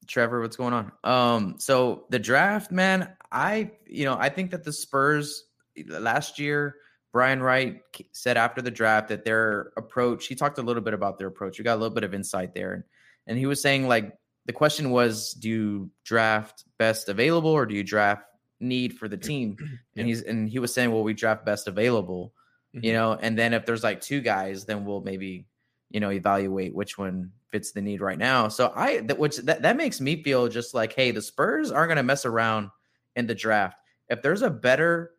[0.07, 0.91] Trevor, what's going on?
[1.03, 5.43] Um, so the draft, man, I you know I think that the Spurs
[5.87, 6.75] last year.
[7.13, 7.79] Brian Wright
[8.11, 11.59] said after the draft that their approach, he talked a little bit about their approach.
[11.59, 12.87] We got a little bit of insight there.
[13.27, 17.75] And he was saying, like, the question was, do you draft best available or do
[17.75, 18.25] you draft
[18.59, 19.57] need for the team?
[19.95, 22.33] And he's and he was saying, Well, we draft best available,
[22.73, 22.93] you Mhm.
[22.93, 25.45] know, and then if there's like two guys, then we'll maybe,
[25.91, 28.47] you know, evaluate which one fits the need right now.
[28.47, 31.89] So I that which that, that makes me feel just like, hey, the Spurs aren't
[31.89, 32.69] gonna mess around
[33.15, 33.77] in the draft.
[34.09, 35.11] If there's a better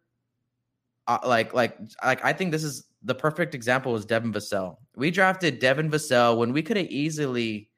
[1.07, 4.79] uh, like like like I think this is the perfect example is Devin Vassell.
[4.97, 7.71] We drafted Devin Vassell when we could have easily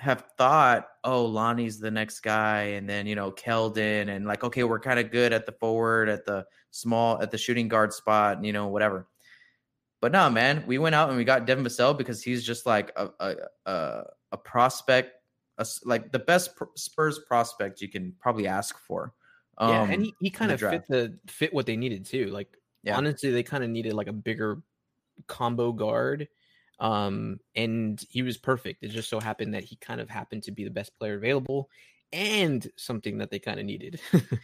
[0.00, 4.64] have thought, oh, Lonnie's the next guy, and then you know Keldon, and like, okay,
[4.64, 8.44] we're kind of good at the forward, at the small, at the shooting guard spot,
[8.44, 9.08] you know, whatever.
[10.00, 12.90] But no, man, we went out and we got Devin Vassell because he's just like
[12.96, 13.36] a a
[13.66, 15.12] a, a prospect,
[15.58, 19.12] a like the best Spurs prospect you can probably ask for.
[19.58, 22.26] yeah, Um, and he, he kind of fit the fit what they needed too.
[22.26, 22.96] Like Yeah.
[22.96, 24.62] honestly, they kind of needed like a bigger
[25.26, 26.28] combo guard.
[26.80, 28.82] Um, and he was perfect.
[28.82, 31.70] It just so happened that he kind of happened to be the best player available
[32.12, 34.00] and something that they kind of needed.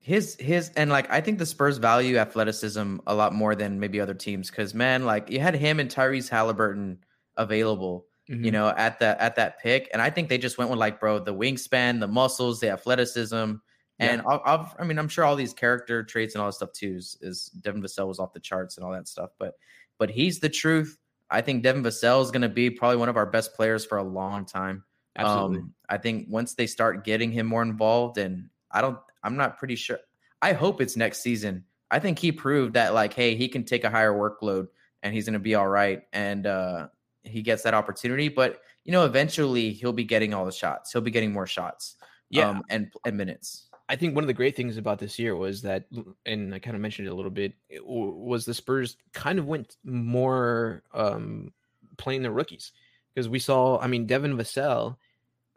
[0.00, 4.00] his his and like I think the Spurs value athleticism a lot more than maybe
[4.00, 7.04] other teams because man, like you had him and Tyrese Halliburton
[7.36, 8.06] available,
[8.40, 8.52] you Mhm.
[8.52, 11.18] know, at the at that pick, and I think they just went with like, bro,
[11.18, 13.54] the wingspan, the muscles, the athleticism,
[13.98, 16.72] and I'll, I'll, I mean, I'm sure all these character traits and all that stuff
[16.72, 19.54] too is, is Devin Vassell was off the charts and all that stuff, but
[19.98, 20.96] but he's the truth.
[21.30, 23.98] I think Devin Vassell is going to be probably one of our best players for
[23.98, 24.84] a long time.
[25.16, 25.58] Absolutely.
[25.58, 29.58] Um, I think once they start getting him more involved, and I don't, I'm not
[29.58, 29.98] pretty sure.
[30.40, 31.64] I hope it's next season.
[31.90, 34.68] I think he proved that, like, hey, he can take a higher workload
[35.02, 36.02] and he's going to be all right.
[36.12, 36.88] And uh,
[37.24, 38.28] he gets that opportunity.
[38.28, 41.96] But, you know, eventually he'll be getting all the shots, he'll be getting more shots
[42.30, 42.48] yeah.
[42.50, 43.67] um, and, and minutes.
[43.88, 45.86] I think one of the great things about this year was that,
[46.26, 49.76] and I kind of mentioned it a little bit, was the Spurs kind of went
[49.82, 51.52] more um,
[51.96, 52.72] playing the rookies
[53.14, 54.96] because we saw, I mean, Devin Vassell,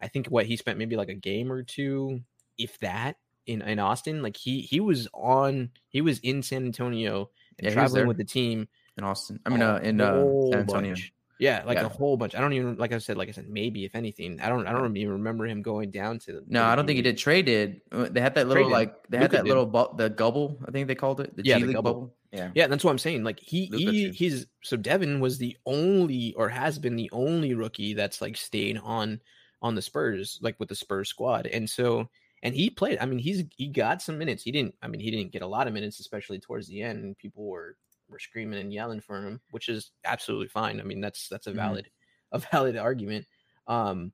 [0.01, 2.21] I think what he spent maybe like a game or two,
[2.57, 4.21] if that, in in Austin.
[4.21, 7.29] Like he he was on, he was in San Antonio
[7.59, 8.67] and Yeah, traveling with the team.
[8.97, 10.91] In Austin, I mean, uh, in uh, San Antonio.
[10.91, 11.13] bunch.
[11.41, 11.85] Yeah, like Yeah.
[11.87, 12.35] a whole bunch.
[12.35, 14.71] I don't even like I said, like I said, maybe if anything, I don't I
[14.73, 16.43] don't even remember him going down to.
[16.47, 17.17] No, I don't think he did.
[17.17, 17.81] Trey did.
[17.91, 19.49] Uh, They had that little Trey like they had that did.
[19.49, 20.59] little bu- the gubble.
[20.67, 22.13] I think they called it the Yeah, G the League bubble.
[22.31, 23.23] Yeah, Yeah, that's what I'm saying.
[23.23, 24.11] Like he, Luka he too.
[24.11, 28.77] he's so Devin was the only or has been the only rookie that's like stayed
[28.83, 29.19] on
[29.63, 31.47] on the Spurs, like with the Spurs squad.
[31.47, 32.07] And so
[32.43, 32.99] and he played.
[33.01, 34.43] I mean, he's he got some minutes.
[34.43, 37.17] He didn't I mean, he didn't get a lot of minutes, especially towards the end,
[37.17, 37.77] people were
[38.11, 40.79] were screaming and yelling for him, which is absolutely fine.
[40.79, 41.55] I mean, that's that's a Mhm.
[41.55, 41.89] valid
[42.31, 43.25] a valid argument.
[43.67, 44.11] Um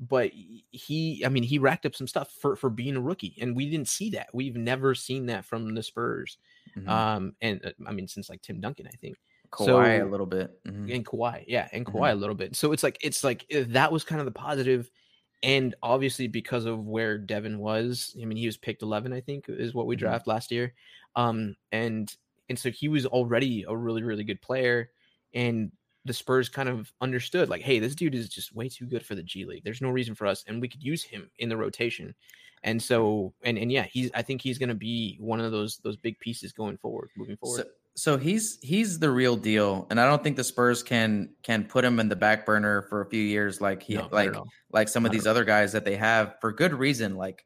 [0.00, 3.56] but he I mean, he racked up some stuff for for being a rookie and
[3.56, 4.28] we didn't see that.
[4.32, 6.38] We've never seen that from the Spurs.
[6.76, 6.88] Mhm.
[6.88, 9.16] Um, and uh, I mean, since like Tim Duncan, I think,
[9.50, 9.64] Kawhi
[9.98, 10.62] so- a little bit.
[10.64, 10.94] Mhm.
[10.94, 11.84] and Kawhi, yeah, and.
[11.86, 12.54] Kawhi a little bit.
[12.54, 14.88] So it's like it's like uh, that was kind of the positive,
[15.42, 19.46] and obviously because of where Devin was, I mean, he was picked 11, I think,
[19.48, 20.00] is what we Mhm.
[20.00, 20.74] draft last year.
[21.16, 22.14] Um, and
[22.48, 24.90] and so he was already a really really good player,
[25.34, 25.70] and
[26.04, 29.14] the Spurs kind of understood like, hey, this dude is just way too good for
[29.14, 29.62] the G League.
[29.64, 32.14] There's no reason for us, and we could use him in the rotation.
[32.64, 34.10] And so, and and yeah, he's.
[34.14, 37.36] I think he's going to be one of those those big pieces going forward, moving
[37.36, 37.58] forward.
[37.58, 41.64] So, so he's he's the real deal, and I don't think the Spurs can can
[41.64, 44.34] put him in the back burner for a few years, like he No, like
[44.72, 47.14] like some of these other guys that they have for good reason.
[47.16, 47.44] Like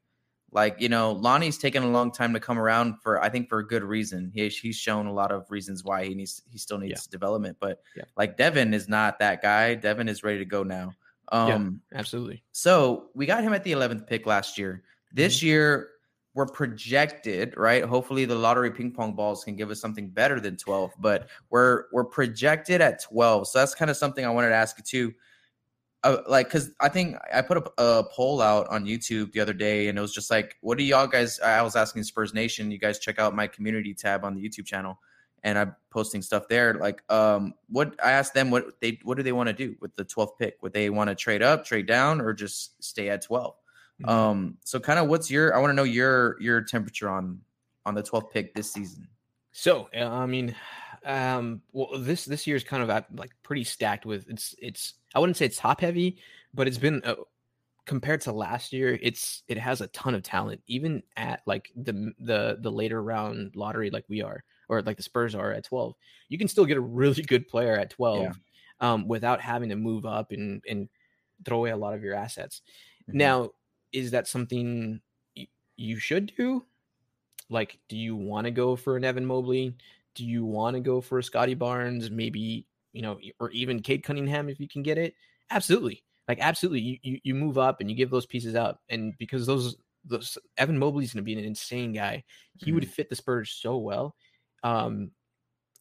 [0.54, 3.58] like you know, Lonnie's taken a long time to come around for I think for
[3.58, 4.30] a good reason.
[4.34, 7.80] He he's shown a lot of reasons why he needs he still needs development, but
[7.96, 8.04] Yeah.
[8.16, 9.74] like Devin is not that guy.
[9.74, 10.92] Devin is ready to go now.
[11.32, 11.54] Yeah.
[11.54, 12.42] Um, Absolutely.
[12.52, 14.82] so we got him at the 11th pick last year.
[15.14, 15.46] This Mm-hmm.
[15.46, 15.88] year,
[16.34, 17.84] we're projected, right?
[17.84, 21.84] Hopefully, the lottery ping pong balls can give us something better than 12, but we're
[21.92, 23.48] we're projected at 12.
[23.48, 25.14] So that's kind of something I wanted to ask you too.
[26.04, 29.52] Uh, like, because I think I put a, a poll out on YouTube the other
[29.52, 31.38] day, and it was just like, what do y'all guys?
[31.40, 34.66] I was asking Spurs Nation, you guys check out my community tab on the YouTube
[34.66, 34.98] channel,
[35.44, 36.74] and I'm posting stuff there.
[36.74, 39.94] Like, um, what I asked them, what they what do they want to do with
[39.94, 40.60] the 12th pick?
[40.62, 43.54] Would they want to trade up, trade down, or just stay at 12?
[44.02, 44.08] Mhm.
[44.08, 47.40] Um, so kind of what's your I want to know your your temperature on
[47.86, 49.06] on the 12th pick this season.
[49.52, 50.54] So I mean,
[51.04, 54.94] Um, well, this this year is kind of at, like pretty stacked with it's it's
[55.14, 56.18] I wouldn't say it's top heavy,
[56.54, 57.16] but it's been uh,
[57.86, 58.98] compared to last year.
[59.02, 63.56] It's it has a ton of talent, even at like the the the later round
[63.56, 65.94] lottery like we are, or like the Spurs are at twelve.
[66.28, 68.32] You can still get a really good player at twelve, Yeah.
[68.92, 70.88] um, without having to move up and and
[71.44, 72.62] throw away a lot of your assets.
[73.10, 73.14] Mhm.
[73.14, 73.50] Now,
[73.92, 75.00] is that something
[75.36, 76.64] y- you should do?
[77.48, 79.74] Like, do you want to go for an Evan Mobley?
[80.14, 82.10] Do you want to go for a Scottie Barnes?
[82.10, 85.14] Maybe you know, or even Cade Cunningham if you can get it.
[85.50, 89.14] Absolutely, like absolutely, you you, you move up and you give those pieces up, and
[89.18, 92.24] because those those Evan Mobley's going to be an insane guy.
[92.56, 94.16] He would fit the Spurs so well,
[94.62, 95.10] um,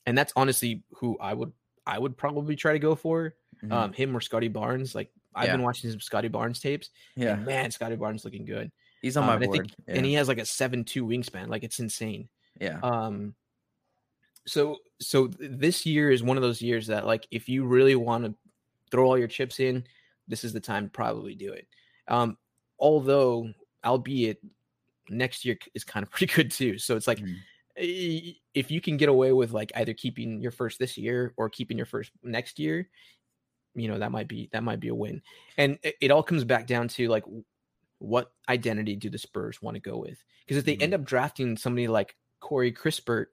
[0.06, 1.52] and that's honestly who I would
[1.86, 3.72] I would probably try to go for Mhm.
[3.72, 4.94] um, him or Scottie Barnes.
[4.96, 5.54] Like I've Yeah.
[5.58, 6.90] been watching some Scottie Barnes tapes.
[7.16, 8.72] yeah, man, Scottie Barnes looking good.
[9.02, 9.58] he's on Um, my and board.
[9.58, 9.96] think- yeah.
[9.96, 11.48] And he has like a seven two wingspan.
[11.50, 12.30] Like it's insane.
[12.60, 12.80] yeah.
[12.84, 13.34] Um,
[14.48, 18.26] so so this year is one of those years that like if you really want
[18.26, 18.36] to
[18.92, 19.86] throw all your chips in,
[20.28, 21.68] this is the time to probably do it.
[22.08, 22.38] Um,
[22.80, 23.54] although
[23.86, 24.42] albeit
[25.10, 26.78] next year is kind of pretty good too.
[26.78, 27.46] So it's like Mhm.
[27.76, 31.78] if you can get away with like either keeping your first this year or keeping
[31.78, 32.90] your first next year,
[33.76, 35.22] you know that might be that might be a win.
[35.58, 37.24] And it, it all comes back down to like
[38.00, 40.24] what identity do the Spurs want to go with?
[40.46, 40.84] Because if they Mm-hmm.
[40.84, 43.28] end up drafting somebody like Corey Kispert,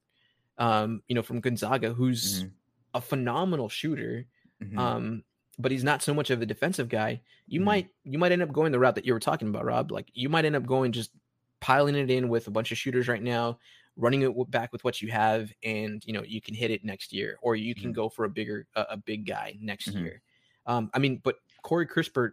[0.58, 2.52] um, you know, from Gonzaga, who's Mhm.
[2.94, 4.26] a phenomenal shooter,
[4.62, 4.78] Mhm.
[4.78, 5.24] um,
[5.58, 7.20] but he's not so much of a defensive guy.
[7.46, 7.64] You Mhm.
[7.64, 9.90] might you might end up going the route that you were talking about, Rob.
[9.90, 11.10] Like you might end up going just
[11.60, 13.58] piling it in with a bunch of shooters right now,
[13.96, 17.12] running it back with what you have, and you know you can hit it next
[17.12, 17.94] year, or you can Mhm.
[17.96, 20.00] go for a bigger a, a big guy next Mhm.
[20.02, 20.22] year.
[20.66, 22.32] Um, I mean, but Corey Kispert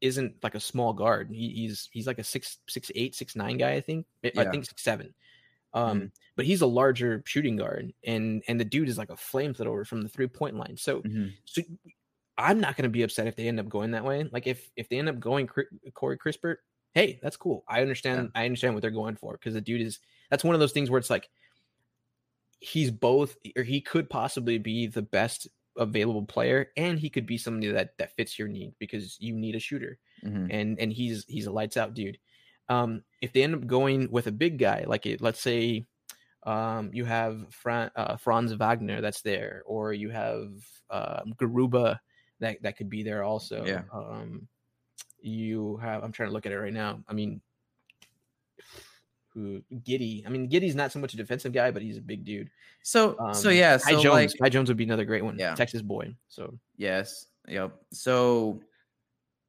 [0.00, 1.30] isn't like a small guard.
[1.30, 3.72] He, he's he's like a six six eight six nine guy.
[3.72, 5.14] I think I- I think six seven.
[5.76, 9.86] Um, but he's a larger shooting guard, and and the dude is like a flamethrower
[9.86, 10.76] from the three point line.
[10.78, 11.34] So Mhm.
[11.44, 11.62] so
[12.38, 14.24] I'm not going to be upset if they end up going that way.
[14.24, 15.48] Like if if they end up going
[15.94, 16.56] Corey Kispert,
[16.94, 17.64] hey, that's cool.
[17.68, 18.30] I understand.
[18.34, 20.00] I understand what they're going for because the dude is.
[20.30, 21.30] That's one of those things where it's like
[22.60, 25.48] he's both, or he could possibly be the best
[25.78, 29.54] available player, and he could be somebody that that fits your need because you need
[29.54, 30.48] a shooter, Mhm.
[30.50, 32.18] and and he's he's a lights out dude.
[32.68, 35.86] Um, if they end up going with a big guy, like it, let's say
[36.44, 40.48] um, you have Fran, uh, Franz Wagner that's there, or you have
[40.90, 41.98] um, Garuba
[42.40, 43.64] that that could be there also.
[43.64, 43.82] Yeah.
[43.92, 44.48] Um,
[45.20, 46.04] you have.
[46.04, 47.02] I'm trying to look at it right now.
[47.08, 47.40] I mean,
[49.34, 50.26] who Giddey?
[50.26, 52.50] I mean, Giddey's not so much a defensive guy, but he's a big dude.
[52.82, 53.78] So Um, so yeah.
[53.78, 54.14] Kai So Jones.
[54.14, 55.38] like Kai Jones would be another great one.
[55.38, 55.54] Yeah.
[55.54, 56.14] Texas boy.
[56.28, 57.26] So yes.
[57.48, 57.72] Yep.
[57.92, 58.60] So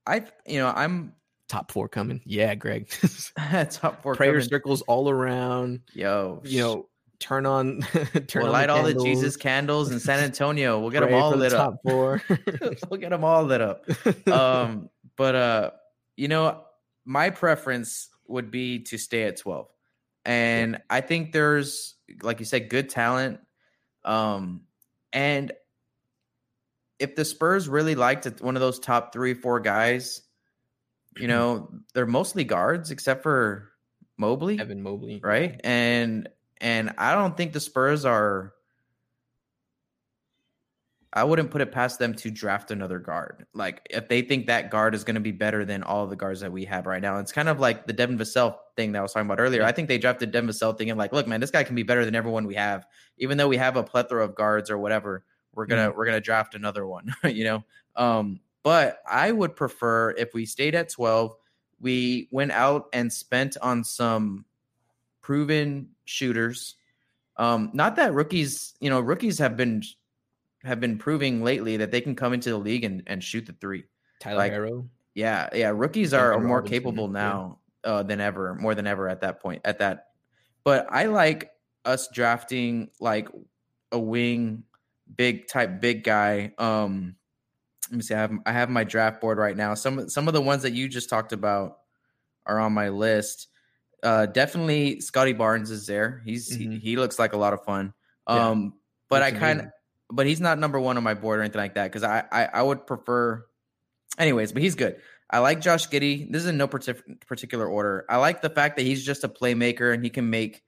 [0.05, 1.13] I you know I'm
[1.48, 2.22] top four coming.
[2.26, 2.89] Yeah, Greg.
[3.72, 4.48] top four Prayer coming.
[4.48, 5.82] circles all around.
[5.93, 6.89] Yo, You know,
[7.20, 7.82] turn on.
[8.28, 10.80] turn we'll on light all the Jesus candles in San Antonio.
[10.80, 11.80] We'll get them all lit the top up.
[11.84, 12.22] Four.
[12.89, 13.86] we'll get them all lit up.
[14.28, 15.72] Um, but uh,
[16.16, 16.62] you know,
[17.06, 19.70] my preference would be to stay at twelve,
[20.26, 23.39] and I think there's, like you said, good talent.
[24.04, 24.62] Um,
[25.14, 25.52] and
[27.00, 30.22] if the Spurs really liked it, one of those top three, four guys,
[31.20, 33.72] you know, they're mostly guards except for
[34.18, 35.20] Mobley Evan Mobley.
[35.24, 35.59] right?
[35.63, 38.53] And and I don't think the Spurs are.
[41.13, 43.47] I wouldn't put it past them to draft another guard.
[43.53, 46.41] Like if they think that guard is going to be better than all the guards
[46.41, 49.01] that we have right now, it's kind of like the Devin Vassell thing that I
[49.01, 49.63] was talking about earlier.
[49.63, 52.05] I think they drafted Devin Vassell thinking like, look, man, this guy can be better
[52.05, 52.86] than everyone we have,
[53.18, 55.24] even though we have a plethora of guards or whatever.
[55.55, 57.63] We're gonna we're gonna draft another one, you know.
[57.95, 61.36] Um, but I would prefer if we stayed at twelve,
[61.80, 64.45] we went out and spent on some
[65.22, 66.76] proven shooters.
[67.38, 69.84] Um, not that rookies, you know, rookies have been
[70.64, 73.53] have been proving lately that they can come into the league and, and shoot the
[73.53, 73.84] three.
[74.20, 74.89] Tyler like- Herro.
[75.14, 77.22] Yeah, yeah, rookies are, are more capable yeah.
[77.22, 79.64] now uh, than ever, more than ever at that point.
[79.66, 80.10] At that,
[80.64, 81.49] but I like
[81.86, 83.28] us drafting like
[83.91, 84.64] a wing,
[85.16, 86.53] big type, big guy.
[86.60, 87.16] Um,
[87.90, 88.14] let me see.
[88.14, 89.74] I have I have my draft board right now.
[89.74, 91.78] Some some of the ones that you just talked about
[92.46, 93.48] are on my list.
[94.04, 96.22] Uh, definitely Scottie Barnes is there.
[96.26, 96.80] He's he, Mhm.
[96.80, 97.94] he looks like a lot of fun.
[98.30, 98.50] Yeah.
[98.50, 98.74] Um,
[99.10, 99.68] but I kind of
[100.10, 102.46] but he's not number one on my board or anything like that because I, I
[102.46, 103.46] I would prefer.
[104.18, 104.98] Anyways, but he's good.
[105.30, 106.32] I like Josh Giddey.
[106.32, 108.06] This is in no partic- particular order.
[108.10, 110.64] I like the fact that he's just a playmaker and he can make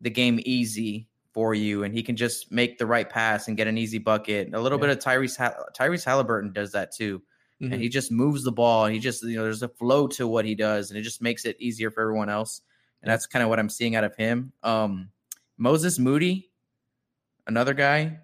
[0.00, 1.07] the game easy
[1.38, 4.52] for you, and he can just make the right pass and get an easy bucket.
[4.52, 4.88] A little Yeah.
[4.88, 5.38] bit of Tyrese
[5.78, 7.22] Tyrese Halliburton does that too,
[7.62, 7.74] Mhm.
[7.74, 8.86] and he just moves the ball.
[8.86, 11.22] And he just you know there's a flow to what he does, and it just
[11.22, 12.60] makes it easier for everyone else.
[13.02, 14.52] And that's kind of what I'm seeing out of him.
[14.64, 15.10] Um,
[15.56, 16.50] Moses Moody.
[17.46, 18.18] another guy,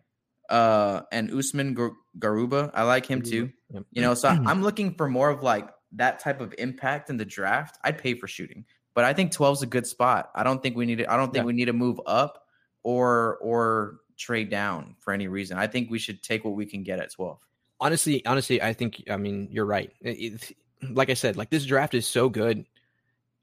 [0.50, 2.72] uh, and Usman Gar- Garuba.
[2.74, 3.52] I like him too.
[3.70, 3.84] Yep.
[3.92, 7.24] You know, so I'm looking for more of like that type of impact in the
[7.24, 7.78] draft.
[7.84, 10.30] I'd pay for shooting, but I think 12 is a good spot.
[10.34, 11.46] I don't think we need to, I don't think Yeah.
[11.46, 12.43] we need to move up
[12.84, 15.58] or or trade down for any reason.
[15.58, 17.38] I think we should take what we can get at 12.
[17.80, 19.92] honestly, honestly, I think I mean you're right.
[20.00, 20.56] It- it-
[20.90, 22.64] like I said, like this draft is so good,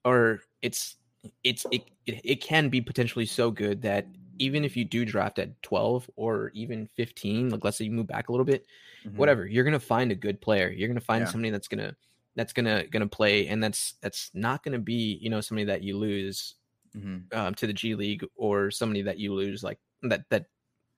[0.06, 0.96] or it's
[1.44, 4.06] it's it, it it can be potentially so good that
[4.40, 8.08] even if you do draft at 12 or even 15, like let's say you move
[8.08, 8.66] back a little bit,
[9.06, 9.16] Mhm.
[9.16, 10.70] whatever, you're gonna find a good player.
[10.72, 11.32] You're gonna find Yeah.
[11.32, 11.96] somebody that's gonna
[12.36, 15.98] that's gonna gonna play, and that's that's not gonna be you know somebody that you
[15.98, 16.56] lose
[16.96, 17.34] Mhm.
[17.34, 20.48] um, to the G League or somebody that you lose like that that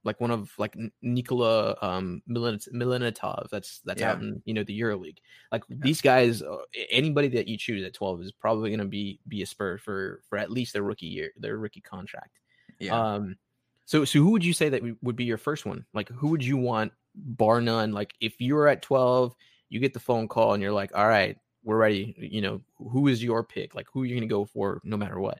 [0.04, 4.98] like one of like Nikola um Milutinov that's that's out in you know the Euro
[4.98, 5.20] League.
[5.52, 6.58] Like these guys, uh,
[6.90, 10.22] anybody that you choose at twelve is probably going to be be a spur for
[10.28, 12.40] for at least their rookie year, their rookie contract.
[12.80, 13.00] Yeah.
[13.00, 13.38] Um,
[13.86, 15.86] so so who would you say that would be your first one?
[15.94, 17.92] Like who would you want, bar none?
[17.94, 19.36] Like if you were at twelve,
[19.70, 22.16] you get the phone call and you're like, all right, we're ready.
[22.18, 23.76] You know, who is your pick?
[23.76, 25.40] Like who are you going to go for, no matter what?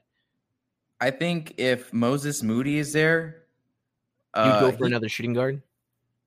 [1.00, 3.42] I think if Moses Moody is there,
[4.36, 5.62] You'd uh, go for he- another shooting guard.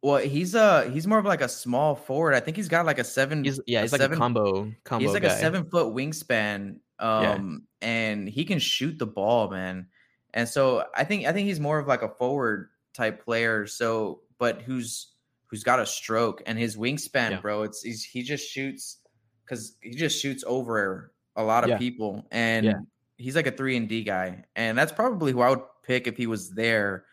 [0.01, 2.34] well, he's a he's more of like a small forward.
[2.34, 3.43] I think he's got like a seven.
[3.43, 5.03] He's yeah, he's like seven- a combo combo.
[5.05, 5.34] He's like guy.
[5.34, 7.32] a seven foot wingspan, Yeah.
[7.34, 9.88] um, and he can shoot the ball, man.
[10.34, 13.65] And so I think I think he's more of like a forward type player.
[13.68, 15.13] So, but who's
[15.47, 17.39] who's got a stroke and his wingspan, Yeah.
[17.41, 17.63] bro.
[17.63, 18.97] It's he's, he just shoots
[19.45, 21.78] because he just shoots over a lot of Yeah.
[21.78, 22.74] people, and Yeah.
[23.18, 26.18] He's like a three and D guy, and that's probably who I would pick if
[26.18, 27.05] he was there.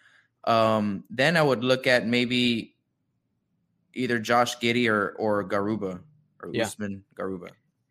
[0.45, 2.77] Um, then I would look at maybe
[3.95, 6.01] either Josh Giddey or or Garuba
[6.43, 6.65] or Yeah.
[6.65, 7.51] Usman Garuba.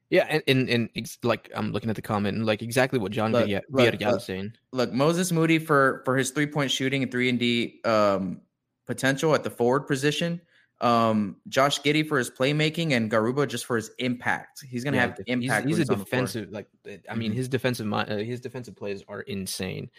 [0.09, 3.11] Yeah, and, and and ex- like I'm looking at the comment and like exactly what
[3.11, 4.13] John Look, look, Villarreal look.
[4.13, 4.53] was saying.
[4.71, 8.41] look, Moses Moody for for his three point shooting and three and D um,
[8.85, 10.39] potential at the forward position.
[10.81, 14.65] Um, Josh Giddey for his playmaking and Garuba just for his impact.
[14.67, 15.65] He's gonna Yeah, have impact.
[15.67, 16.21] He's, he's a on the floor.
[16.21, 17.35] defensive like uh, I mean Mhm.
[17.35, 19.89] his defensive uh, his defensive plays are insane.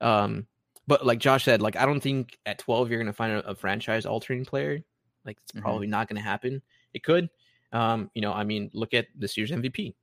[0.00, 0.46] Um,
[0.86, 3.54] but like Josh said, like I don't think at 12 you're gonna find a, a
[3.54, 4.82] franchise altering player.
[5.24, 5.62] Like it's Mhm.
[5.62, 6.60] probably not gonna happen.
[6.92, 7.30] It could.
[7.72, 9.94] Um, you know, I mean, look at this year's MVP.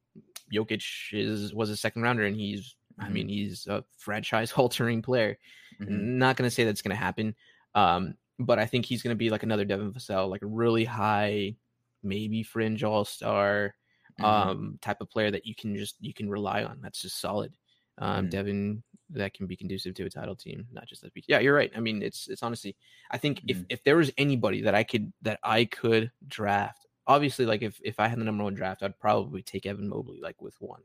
[0.52, 3.12] Jokic is was a second rounder, and he's I Mhm.
[3.12, 5.38] mean he's a franchise altering player.
[5.80, 5.88] Mhm.
[5.90, 7.36] Not to say that's to happen,
[7.76, 10.86] um, but I think he's going to be like another Devin Vassell, like a really
[10.86, 11.56] high,
[12.02, 13.76] maybe fringe all star
[14.20, 14.24] Mhm.
[14.26, 16.82] um, type of player that you can just you can rely on.
[16.82, 17.58] That's just solid.
[17.98, 18.30] Um, Mhm.
[18.32, 21.12] Devin that can be conducive to a title team, not just that.
[21.28, 21.72] Yeah, you're right.
[21.76, 22.76] I mean, it's it's honestly,
[23.12, 23.66] I think if Mhm.
[23.70, 28.00] if there was anybody that I could that I could draft, obviously, like if if
[28.00, 30.84] I had the number one draft, I'd probably take Evan Mobley like with one.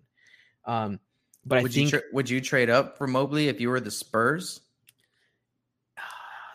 [0.65, 1.01] Um,
[1.45, 3.81] but would I think you tra- would you trade up for Mobley if you were
[3.81, 4.61] the Spurs?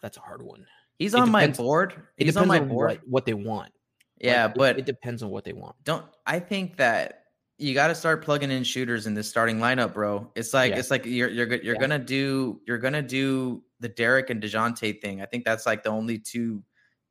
[0.02, 0.68] that's a hard one.
[1.00, 1.94] He's It on my depends- board.
[2.18, 2.90] It He's on my on board.
[2.90, 3.72] what, what they want.
[4.20, 5.76] yeah, Like, but it, depends on what they want.
[5.84, 7.20] don't I think that
[7.58, 10.32] you got to start plugging in shooters in this starting lineup, bro.
[10.36, 10.80] It's like Yeah.
[10.80, 11.80] it's like you're you're you're Yeah.
[11.82, 15.22] gonna do you're gonna do the Derek and Dejounte thing.
[15.22, 16.64] I think that's like the only two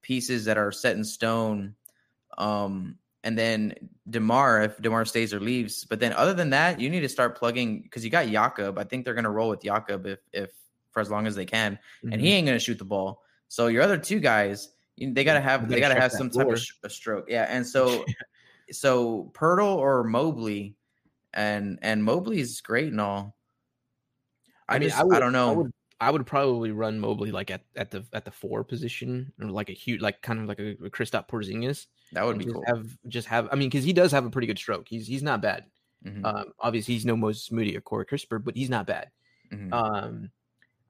[0.02, 1.74] pieces that are set in stone.
[2.38, 3.74] Um, and then
[4.08, 5.84] Demar if Demar stays or leaves.
[5.84, 8.78] But then other than that, you need to start plugging because you got Jakob.
[8.78, 10.50] I think they're gonna roll with Jakob if if
[10.90, 12.20] for as long as they can, and Mhm.
[12.20, 13.22] he ain't gonna shoot the ball.
[13.52, 16.54] So your other two guys, you, they gotta have They gotta have some type floor.
[16.84, 17.26] of stroke.
[17.28, 18.02] Yeah, and so
[18.70, 20.74] so Pirtle or Mobley,
[21.34, 23.36] and and Mobley's great and all.
[24.66, 25.50] I, just I, would- don't know.
[25.50, 29.30] I would, I would probably run Mobley like at, at the at the four position
[29.38, 31.88] or like a huge like kind of like a, a Kristaps Porzingis.
[32.12, 32.64] that would be just cool.
[32.66, 34.88] Have just have I mean because he does have a pretty good stroke.
[34.88, 35.66] He's he's not bad.
[36.06, 39.10] Mhm, Um, obviously he's no Moses Moody or Corey Kispert, but he's not bad.
[39.52, 39.72] mhm.
[39.74, 40.30] Um,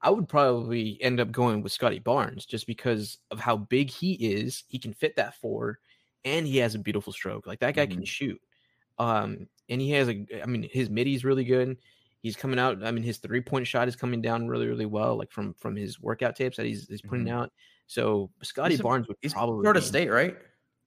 [0.03, 4.14] I would probably end up going with Scottie Barnes just because of how big he
[4.14, 4.64] is.
[4.68, 5.78] He can fit that four,
[6.24, 7.46] and he has a beautiful stroke.
[7.46, 8.07] Like that guy can Mhm.
[8.07, 8.40] shoot.
[8.98, 10.26] Um, and he has a.
[10.42, 11.78] I mean, his middy's really good.
[12.20, 12.82] He's coming out.
[12.84, 15.16] I mean, his three point shot is coming down really, really well.
[15.16, 17.30] Like from from his workout tapes that he's he's putting Mhm.
[17.32, 17.53] out.
[17.86, 20.36] So Scottie Barnes would He's probably Florida State, right?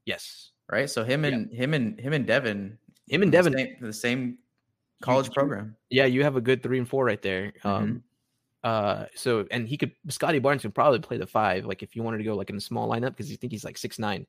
[0.06, 0.90] Yes, Right.
[0.90, 1.32] So him Yeah.
[1.32, 3.54] and him and him and Devin, him and the Devin.
[3.54, 4.38] same, the same
[5.02, 5.76] college program.
[5.90, 7.54] Yeah, you have a good three and four right there.
[7.64, 7.98] Mm-hmm.
[8.66, 12.04] Uh, so and he could Scottie Barnes could probably play the five, like if you
[12.04, 14.28] wanted to go like in a small lineup because you think he's like six nine.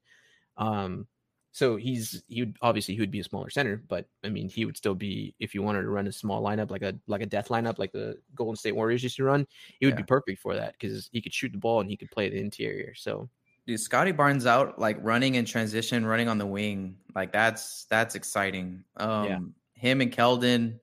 [0.58, 1.08] Um,
[1.52, 4.66] so he's he would obviously he would be a smaller center, but I mean he
[4.66, 7.26] would still be if you wanted to run a small lineup like a like a
[7.26, 9.46] death lineup like the Golden State Warriors used to run,
[9.80, 9.96] he would Yeah.
[9.96, 12.38] be perfect for that because he could shoot the ball and he could play the
[12.40, 12.94] interior.
[12.94, 13.30] So
[13.66, 16.98] Dude, Scottie Barnes out like running in transition, running on the wing.
[17.14, 18.84] Like that's that's exciting.
[18.96, 20.80] Um him and Keldon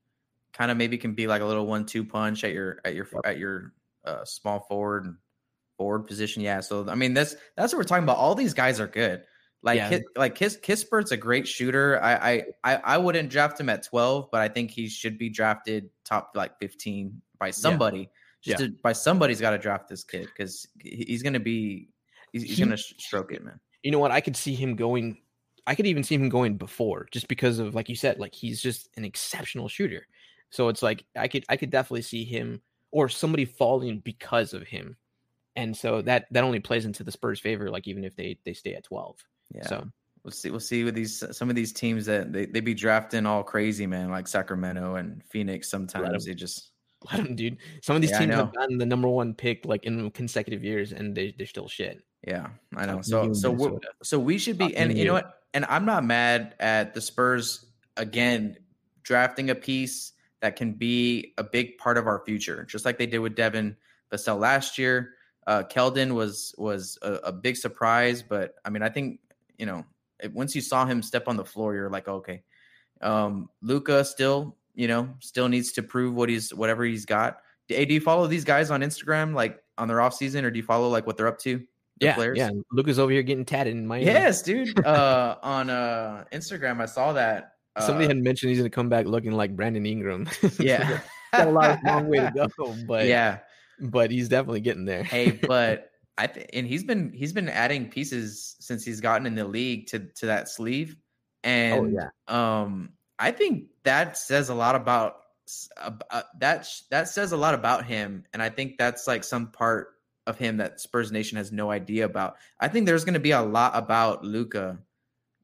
[0.54, 3.08] kind of maybe can be like a little one two punch at your at your
[3.26, 3.74] at your
[4.06, 5.06] uh, small forward.
[5.06, 5.16] and
[5.78, 6.44] forward position.
[6.44, 6.60] Yeah.
[6.60, 8.18] So I mean, that's that's what we're talking about.
[8.18, 9.24] All these guys are good.
[9.64, 9.90] Like Yeah.
[9.90, 12.00] Ki- like Kiss Kispert's a great shooter.
[12.02, 15.90] I, I I wouldn't draft him at twelve, but I think he should be drafted
[16.06, 18.10] top like fifteen by somebody.
[18.44, 18.68] Just Yeah.
[18.68, 21.90] to, by somebody's got to draft this kid because he's gonna be
[22.32, 23.60] he's, he's He- gonna sh- stroke it, man.
[23.82, 24.12] you know what?
[24.12, 25.18] I could see him going.
[25.66, 28.62] I could even see him going before, just because of like you said, like he's
[28.62, 30.06] just an exceptional shooter.
[30.54, 34.62] So it's like I could I could definitely see him or somebody falling because of
[34.68, 34.98] him,
[35.56, 37.72] and so that that only plays into the Spurs' favor.
[37.72, 39.18] Like even if they they stay at twelve,
[39.54, 39.68] Yeah.
[39.68, 39.84] so
[40.24, 40.52] We'll see.
[40.52, 43.86] We'll see with these some of these teams that they, they be drafting all crazy,
[43.88, 45.70] man, like Sacramento and Phoenix.
[45.70, 46.72] Sometimes they just
[47.12, 47.58] let them, dude.
[47.82, 50.94] Some of these Yeah, teams have gotten the number one pick like in consecutive years,
[50.94, 52.04] and they they're still shit.
[52.26, 52.48] yeah,
[52.78, 52.98] I know.
[52.98, 53.70] Like So so we
[54.04, 55.40] so we should be, Fucking and you know what?
[55.54, 57.66] And I'm not mad at the Spurs
[57.98, 58.58] again
[59.04, 60.13] drafting a piece
[60.44, 63.76] that can be a big part of our future, just like they did with Devin
[64.12, 65.14] Vassell last year.
[65.48, 69.20] Uh, Keldon was was a, a big surprise, but I mean, I think
[69.58, 69.86] you know
[70.20, 72.44] it- once you saw him step on the floor, you're like, okay.
[73.02, 77.38] Um, Luka still, you know, still needs to prove what he's whatever he's got.
[77.68, 80.58] Hey, do you follow these guys on Instagram, like on their off season, or do
[80.58, 81.58] you follow like what they're up to?
[82.00, 82.38] the Yeah, players?
[82.38, 82.50] yeah.
[82.72, 84.06] Luka's over here getting tatted in Miami.
[84.06, 84.78] Yes, dude.
[84.86, 87.53] Uh, on uh Instagram, I saw that.
[87.76, 90.30] Uh, Somebody had mentioned he's gonna come back looking like Brandon Ingram.
[90.60, 91.00] yeah,
[91.34, 93.40] got a lot of long way to go, but yeah.
[93.80, 95.04] but he's definitely getting there.
[95.04, 99.36] Hey, but I th- and he's been he's been adding pieces since he's gotten in
[99.36, 100.96] the league to to that sleeve,
[101.44, 102.10] and yeah.
[102.28, 105.22] um, I think that says a lot about
[105.78, 109.90] uh, that that says a lot about him, and I think that's like some part
[110.28, 112.36] of him that Spurs Nation has no idea about.
[112.60, 114.80] I think there's going to be a lot about Luka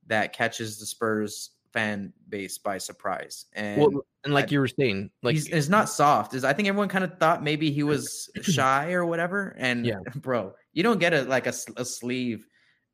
[0.08, 4.68] that catches the Spurs fan base by surprise, and well, and like I- you were
[4.68, 6.34] saying, like he's, not soft.
[6.34, 9.56] Is I think everyone kind of thought maybe he was shy or whatever.
[9.58, 10.00] And Yeah.
[10.16, 12.46] bro, you don't get a like a sleeve,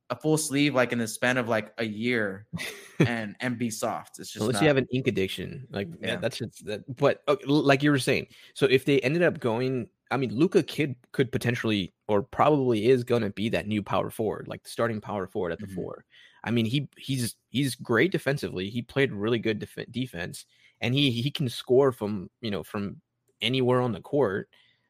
[0.09, 2.47] a full sleeve like in the span of like a year,
[2.99, 4.19] and and be soft.
[4.19, 6.15] It's just unless not, you have an ink addiction, like that- Yeah.
[6.17, 6.83] that's just that.
[6.95, 10.61] But l- like you were saying, so if they ended up going, I mean, Luka
[10.61, 14.69] Kid could potentially or probably is going to be that new power forward, like the
[14.69, 15.73] starting power forward at the Mhm.
[15.75, 16.05] four.
[16.45, 18.69] I mean, he he's he's great defensively.
[18.69, 20.45] He played really good def- defense,
[20.81, 23.01] and he he can score from you know from
[23.41, 24.49] anywhere on the court.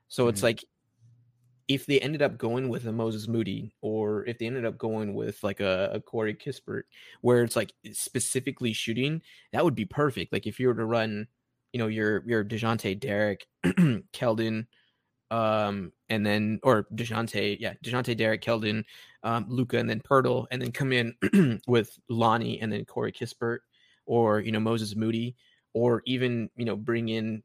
[0.10, 0.44] So it's Mhm.
[0.44, 0.66] like
[1.68, 5.16] if they ended up going with a Moses Moody, or if they ended up going
[5.16, 6.84] with like a, a Corey Kispert,
[7.22, 10.32] where it's like specifically shooting, that would be perfect.
[10.32, 11.28] Like if you were to run,
[11.74, 14.68] you know, your your Dejounte, Derek, Keldon,
[15.32, 18.84] um, and then or Dejounte, yeah, Dejounte, Derek, Keldon,
[19.24, 23.60] um, Luka, and then Poeltl, and then come in with Lonnie and then Corey Kispert,
[24.06, 25.36] or you know Moses Moody,
[25.74, 27.44] or even you know bring in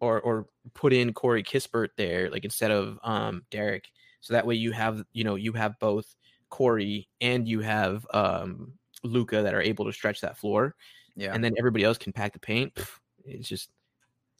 [0.00, 3.88] or or put in Corey Kispert there, like instead of um Derek.
[4.20, 6.14] So that way you have you know you have both
[6.50, 10.74] Corey and you have um Luka that are able to stretch that floor,
[11.16, 11.32] yeah.
[11.32, 12.78] and then everybody else can pack the paint.
[13.24, 13.70] It's just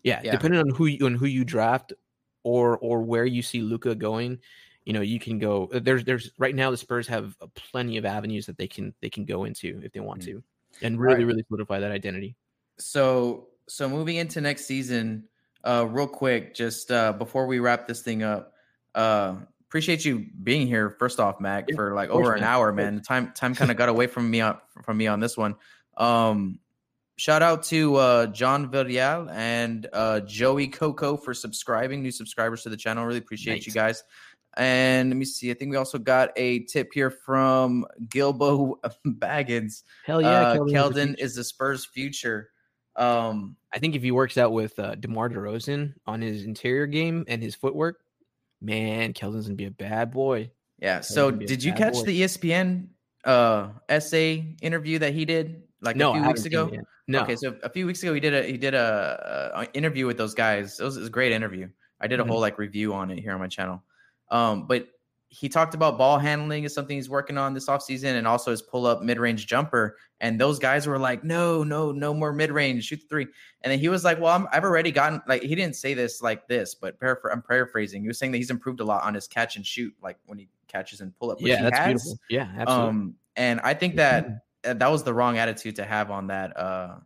[0.02, 0.32] yeah, Yeah.
[0.32, 1.92] depending on who you on who you draft
[2.48, 4.38] or or where you see Luka going,
[4.86, 5.68] you know you can go.
[5.74, 8.94] uh, There's there's right now the Spurs have uh, plenty of avenues that they can
[9.02, 10.24] they can go into if they want Mhm.
[10.24, 10.42] to,
[10.82, 11.26] and really Right.
[11.26, 12.36] really solidify that identity.
[12.78, 15.28] so so moving into next season,
[15.64, 18.54] uh, real quick, just uh, before we wrap this thing up,
[18.94, 19.36] uh,
[19.68, 20.96] appreciate you being here.
[20.98, 23.02] First off, Mac, Yeah, for like over an man, hour, man.
[23.02, 25.56] Time time kind of got away from me on from me on this one.
[25.98, 26.60] Um,
[27.18, 32.70] shout out to uh, John Villarreal and uh, Joey Coco for subscribing, new subscribers to
[32.70, 33.04] the channel.
[33.04, 34.02] Really appreciate you guys.
[34.56, 35.50] And let me see.
[35.50, 39.82] I think we also got a tip here from Gilbo Baggins.
[40.06, 42.50] Hell yeah, uh, Keldon is the Keldon is the Spurs' future.
[42.96, 47.24] Um, I think if he works out with uh, DeMar DeRozan on his interior game
[47.28, 48.00] and his footwork,
[48.60, 50.50] man, Keldon's gonna be a bad boy.
[50.80, 51.00] yeah.
[51.00, 52.02] So, be a did you catch boy.
[52.04, 52.88] the ESPN
[53.24, 56.70] uh essay interview that he did like no, a few I weeks ago?
[57.08, 60.06] No, Okay, so a few weeks ago he did a he did a, a interview
[60.06, 60.78] with those guys.
[60.78, 61.68] It was, it was a great interview.
[62.00, 62.28] I did a Mhm.
[62.28, 63.82] whole like review on it here on my channel.
[64.30, 64.86] Um, but
[65.30, 68.62] he talked about ball handling is something he's working on this offseason and also his
[68.62, 69.96] pull up mid range jumper.
[70.20, 73.26] And those guys were like, no, no, no more mid range, shoot the three.
[73.62, 76.22] And then he was like, well, I'm, I've already gotten like he didn't say this
[76.22, 78.00] like this, but paraphr- I'm paraphrasing.
[78.02, 80.38] He was saying that he's improved a lot on his catch and shoot, like when
[80.38, 81.40] he catches and pull up.
[81.40, 81.86] which yeah, that's has.
[81.86, 82.18] beautiful.
[82.30, 82.88] Yeah, absolutely.
[82.88, 86.96] Um, and I think that that was the wrong attitude to have on that uh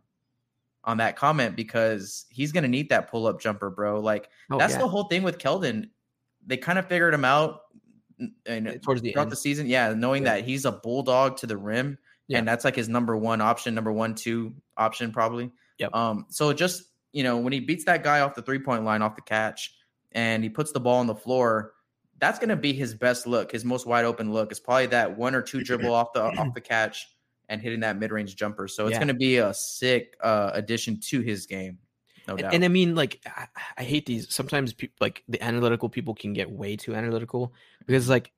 [0.83, 3.99] on that comment because he's gonna need that pull up jumper, bro.
[3.99, 4.79] Like oh, that's yeah.
[4.79, 5.89] the whole thing with Keldon.
[6.45, 7.61] They kind of figured him out
[8.45, 9.31] and towards the throughout end.
[9.31, 9.67] the season.
[9.67, 10.35] Yeah, knowing Yeah.
[10.35, 11.97] that he's a bulldog to the rim,
[12.27, 12.39] Yeah.
[12.39, 15.51] and that's like his number one option, number one two option probably.
[15.79, 15.95] Yep.
[15.95, 16.25] Um.
[16.29, 16.83] So just
[17.13, 19.73] you know when he beats that guy off the three point line off the catch,
[20.11, 21.73] and he puts the ball on the floor,
[22.19, 24.51] that's going to be his best look, his most wide open look.
[24.51, 27.07] It's probably that one or two dribble off the off the catch
[27.53, 28.67] and hitting that mid range jumper.
[28.67, 28.99] So it's Yeah.
[28.99, 31.77] going to be a sick uh, addition to his game,
[32.27, 32.53] no And, doubt.
[32.55, 33.47] and I mean, like, I,
[33.77, 34.33] I hate these.
[34.33, 37.53] Sometimes, people, like the analytical people can get way too analytical
[37.85, 38.31] because, like,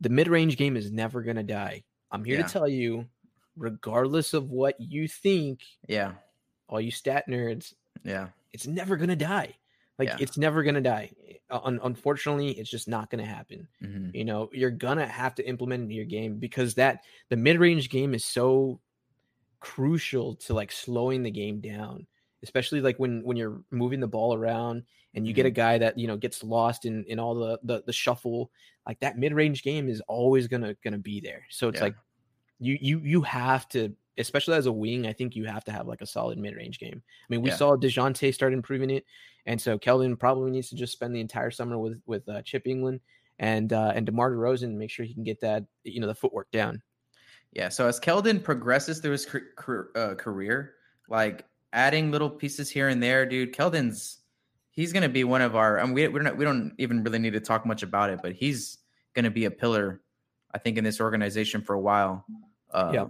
[0.00, 1.82] the mid-range game is never gonna die.
[2.12, 2.46] I'm here Yeah.
[2.46, 3.06] to tell you,
[3.56, 6.12] regardless of what you think, yeah,
[6.68, 9.56] all you stat nerds, yeah, it's never gonna die.
[9.98, 10.16] Like, Yeah.
[10.20, 11.10] it's never gonna die.
[11.50, 13.66] Un- unfortunately, it's just not gonna happen.
[13.82, 17.36] mhm, You know, you're gonna have to implement it in your game because that the
[17.36, 18.80] mid-range game is so
[19.60, 22.06] crucial to like slowing the game down,
[22.42, 24.84] especially like when when you're moving the ball around
[25.14, 27.82] and you get a guy that you know gets lost in in all the the,
[27.86, 28.50] the shuffle.
[28.86, 31.44] Like that mid-range game is always gonna gonna be there.
[31.50, 31.84] So it's Yeah.
[31.84, 31.96] like
[32.60, 35.86] you you you have to especially as a wing, I think you have to have
[35.86, 37.02] like a solid mid-range game.
[37.04, 37.56] I mean, we Yeah.
[37.56, 39.04] saw Dejounte start improving it,
[39.46, 42.64] and so Kelvin probably needs to just spend the entire summer with with uh, Chip
[42.66, 43.00] Engelland
[43.38, 46.50] and uh, and DeMar DeRozan, make sure he can get that you know the footwork
[46.50, 46.82] down.
[47.52, 47.68] yeah.
[47.68, 50.74] So as Keldon progresses through his car- car- uh, career,
[51.08, 54.18] like adding little pieces here and there, dude, Keldon's
[54.70, 55.80] he's going to be one of our.
[55.80, 58.20] I mean, we we don't we don't even really need to talk much about it,
[58.22, 58.78] but he's
[59.14, 60.00] going to be a pillar,
[60.52, 62.24] I think, in this organization for a while.
[62.72, 63.06] Um, Yeah.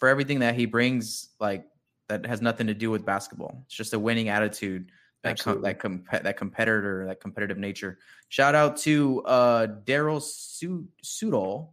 [0.00, 1.66] For everything that he brings, like
[2.08, 3.62] that has nothing to do with basketball.
[3.66, 4.90] It's just a winning attitude.
[5.22, 7.98] That com- that comp- that competitor, that competitive nature.
[8.30, 11.68] Shout out to uh Daryl Su- Sudol.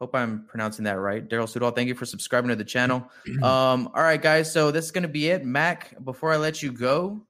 [0.00, 1.28] Hope I'm pronouncing that right.
[1.28, 3.10] Daryl Sudol, thank you for subscribing to the channel.
[3.42, 4.52] Um, all right, guys.
[4.52, 5.44] So this is gonna be it.
[5.44, 7.26] Mac, before I let you go,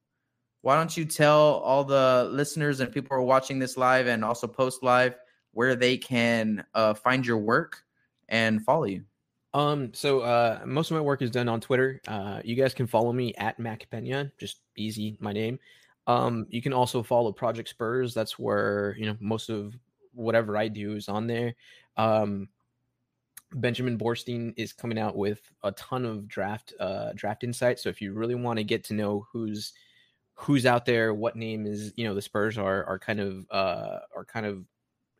[0.60, 4.22] why don't you tell all the listeners and people who are watching this live and
[4.22, 5.16] also post live
[5.52, 7.82] where they can uh, find your work
[8.28, 9.04] and follow you?
[9.52, 12.00] Um, so uh, most of my work is done on Twitter.
[12.06, 15.58] Uh, you guys can follow me at Mac Pena, just easy, my name.
[16.06, 18.14] Um, you can also follow Project Spurs.
[18.14, 19.74] That's where you know most of
[20.14, 21.54] whatever I do is on there.
[21.96, 22.48] Um,
[23.52, 27.82] Benjamin Borstein is coming out with a ton of draft uh, draft insights.
[27.82, 29.72] So if you really want to get to know who's
[30.34, 33.98] who's out there, what name is you know the Spurs are are kind of uh,
[34.16, 34.64] are kind of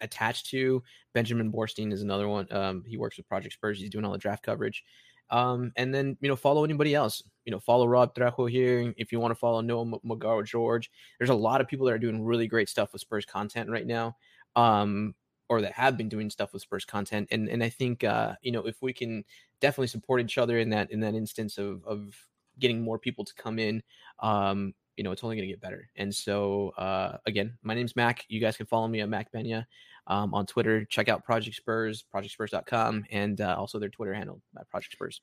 [0.01, 0.83] attached to.
[1.15, 2.47] Benjamin Borstein is another one.
[2.51, 3.81] Um, he works with Project Spurs.
[3.81, 4.85] He's doing all the draft coverage.
[5.31, 7.23] Um, and then you know follow anybody else.
[7.45, 8.93] You know follow Rob Trejo here.
[8.97, 11.99] If you want to follow Noah Magaro George, there's a lot of people that are
[11.99, 14.17] doing really great stuff with Spurs content right now.
[14.57, 15.15] Um,
[15.49, 17.29] or that have been doing stuff with Spurs content.
[17.31, 19.25] And and I think uh, you know if we can
[19.61, 22.15] definitely support each other in that in that instance of of
[22.59, 23.83] getting more people to come in,
[24.21, 25.91] um, you know it's only going to get better.
[25.97, 28.25] And so uh, again, my name's Mac.
[28.29, 29.67] You guys can follow me at Mac Pena
[30.07, 30.85] um, on Twitter.
[30.85, 35.21] Check out Project Spurs, projectspurs.com, and uh, also their Twitter handle at Project Spurs.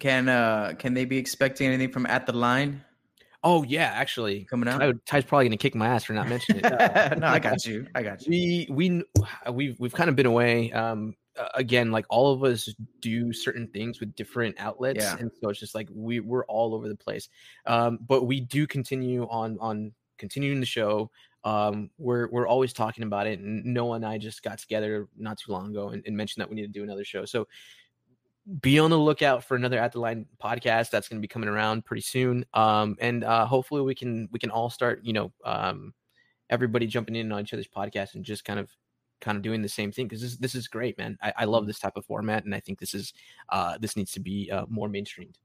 [0.00, 2.82] Can uh can they be expecting anything from at the line
[3.44, 4.80] Oh yeah, actually, coming out?
[4.80, 6.72] Ty- Ty's probably going to kick my ass for not mentioning it.
[6.72, 7.86] Uh, no, I got you.
[7.94, 8.30] I got you.
[8.30, 9.04] we we
[9.52, 11.14] we've we've kind of been away um
[11.54, 12.68] again like all of us
[13.00, 15.16] do certain things with different outlets Yeah.
[15.18, 17.28] and so it's just like we we're all over the place
[17.66, 21.10] um but we do continue on on continuing the show
[21.46, 25.38] um we're we're always talking about it and noah and i just got together not
[25.38, 27.24] too long ago and, and mentioned that we need to do another show.
[27.24, 27.46] So
[28.60, 31.48] be on the lookout for another at the line podcast that's going to be coming
[31.48, 32.44] around pretty soon.
[32.52, 35.94] Um and uh hopefully we can we can all start you know um
[36.50, 38.68] everybody jumping in on each other's podcast and just kind of
[39.20, 41.16] kind of doing the same thing because this this is great man.
[41.22, 43.14] I, I love this type of format and i think this is
[43.48, 45.36] uh this needs to be uh, more mainstreamed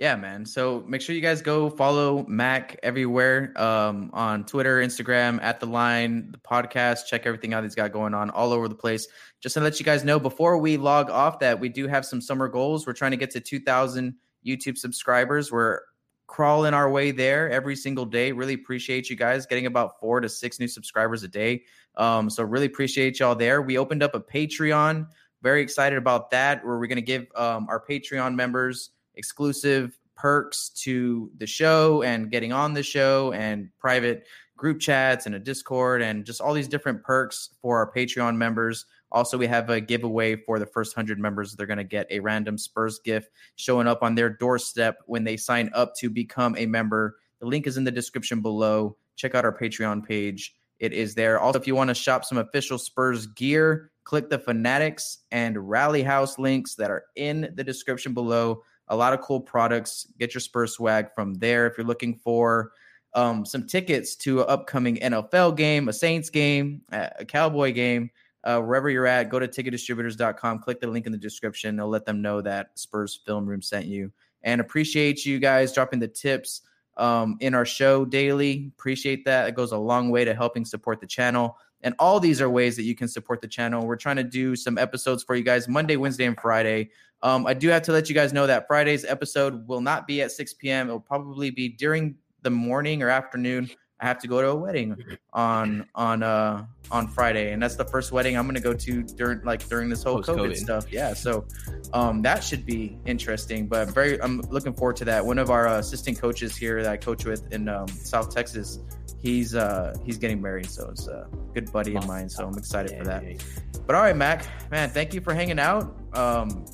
[0.00, 0.46] Yeah, man.
[0.46, 5.66] So make sure you guys go follow Mac everywhere um, on Twitter, Instagram, at the
[5.66, 7.04] line, the podcast.
[7.06, 9.06] Check everything out he's got going on all over the place.
[9.42, 12.22] Just to let you guys know before we log off that we do have some
[12.22, 12.86] summer goals.
[12.86, 14.14] We're trying to get to 2,000
[14.44, 15.52] YouTube subscribers.
[15.52, 15.80] We're
[16.26, 18.32] crawling our way there every single day.
[18.32, 21.64] Really appreciate you guys getting about four to six new subscribers a day.
[21.96, 23.60] Um, so really appreciate y'all there.
[23.60, 25.08] We opened up a Patreon.
[25.42, 26.64] Very excited about that.
[26.64, 32.30] Where we're going to give um, our Patreon members exclusive perks to the show and
[32.30, 34.26] getting on the show and private
[34.56, 38.84] group chats and a Discord and just all these different perks for our Patreon members.
[39.10, 41.54] Also, we have a giveaway for the first 100 members.
[41.54, 45.36] They're going to get a random Spurs gift showing up on their doorstep when they
[45.36, 47.16] sign up to become a member.
[47.40, 48.96] The link is in the description below.
[49.16, 50.54] Check out our Patreon page.
[50.78, 51.40] It is there.
[51.40, 56.02] Also, if you want to shop some official Spurs gear, click the Fanatics and Rally
[56.02, 60.06] House links that are in the description below a lot of cool products.
[60.18, 61.66] Get your Spurs swag from there.
[61.66, 62.72] If you're looking for
[63.14, 68.10] um, some tickets to an upcoming NFL game, a Saints game, a Cowboy game,
[68.44, 71.76] uh, wherever you're at, go to ticketdistributors.com, click the link in the description.
[71.76, 74.12] They'll let them know that Spurs Film Room sent you.
[74.42, 76.62] And appreciate you guys dropping the tips
[76.96, 78.72] um, in our show daily.
[78.76, 79.48] Appreciate that.
[79.48, 81.56] It goes a long way to helping support the channel.
[81.82, 83.86] And all these are ways that you can support the channel.
[83.86, 86.90] We're trying to do some episodes for you guys Monday, Wednesday, and Friday.
[87.22, 90.22] Um, I do have to let you guys know that Friday's episode will not be
[90.22, 90.88] at 6 p.m.
[90.88, 93.70] It will probably be during the morning or afternoon.
[94.00, 94.96] I have to go to a wedding
[95.34, 99.42] on on uh on Friday, and that's the first wedding I'm gonna go to during
[99.44, 100.56] like during this whole COVID Post-COVID.
[100.56, 100.92] stuff.
[100.92, 101.44] Yeah, so
[101.92, 103.66] um that should be interesting.
[103.66, 105.24] But I'm very I'm looking forward to that.
[105.24, 108.78] One of our uh, assistant coaches here that I coach with in um, South Texas,
[109.20, 112.28] he's uh he's getting married, so it's a good buddy of mine.
[112.28, 113.22] So I'm excited for that.
[113.22, 113.38] Yay.
[113.86, 115.96] But all right, Mac, man, thank you for hanging out.
[116.12, 116.64] Um,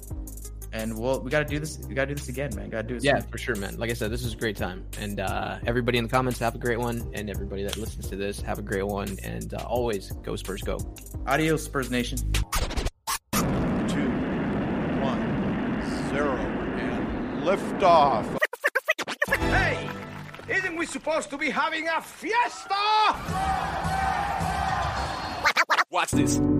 [0.72, 1.78] and we'll we got to do this.
[1.88, 2.68] We got to do this again, man.
[2.68, 3.04] Got to do it.
[3.04, 3.30] Yeah, soon.
[3.30, 3.76] for sure, man.
[3.78, 6.54] Like I said, this was a great time, and uh, everybody in the comments have
[6.54, 9.64] a great one, and everybody that listens to this have a great one, and uh,
[9.66, 10.78] always go Spurs, go.
[11.26, 12.18] Adios, Spurs Nation.
[12.32, 13.40] Two,
[15.00, 15.22] one,
[16.10, 18.24] zero, and liftoff.
[18.24, 18.45] Hey,
[20.76, 22.74] isn't we supposed to be having a fiesta?
[25.90, 26.55] Watch this.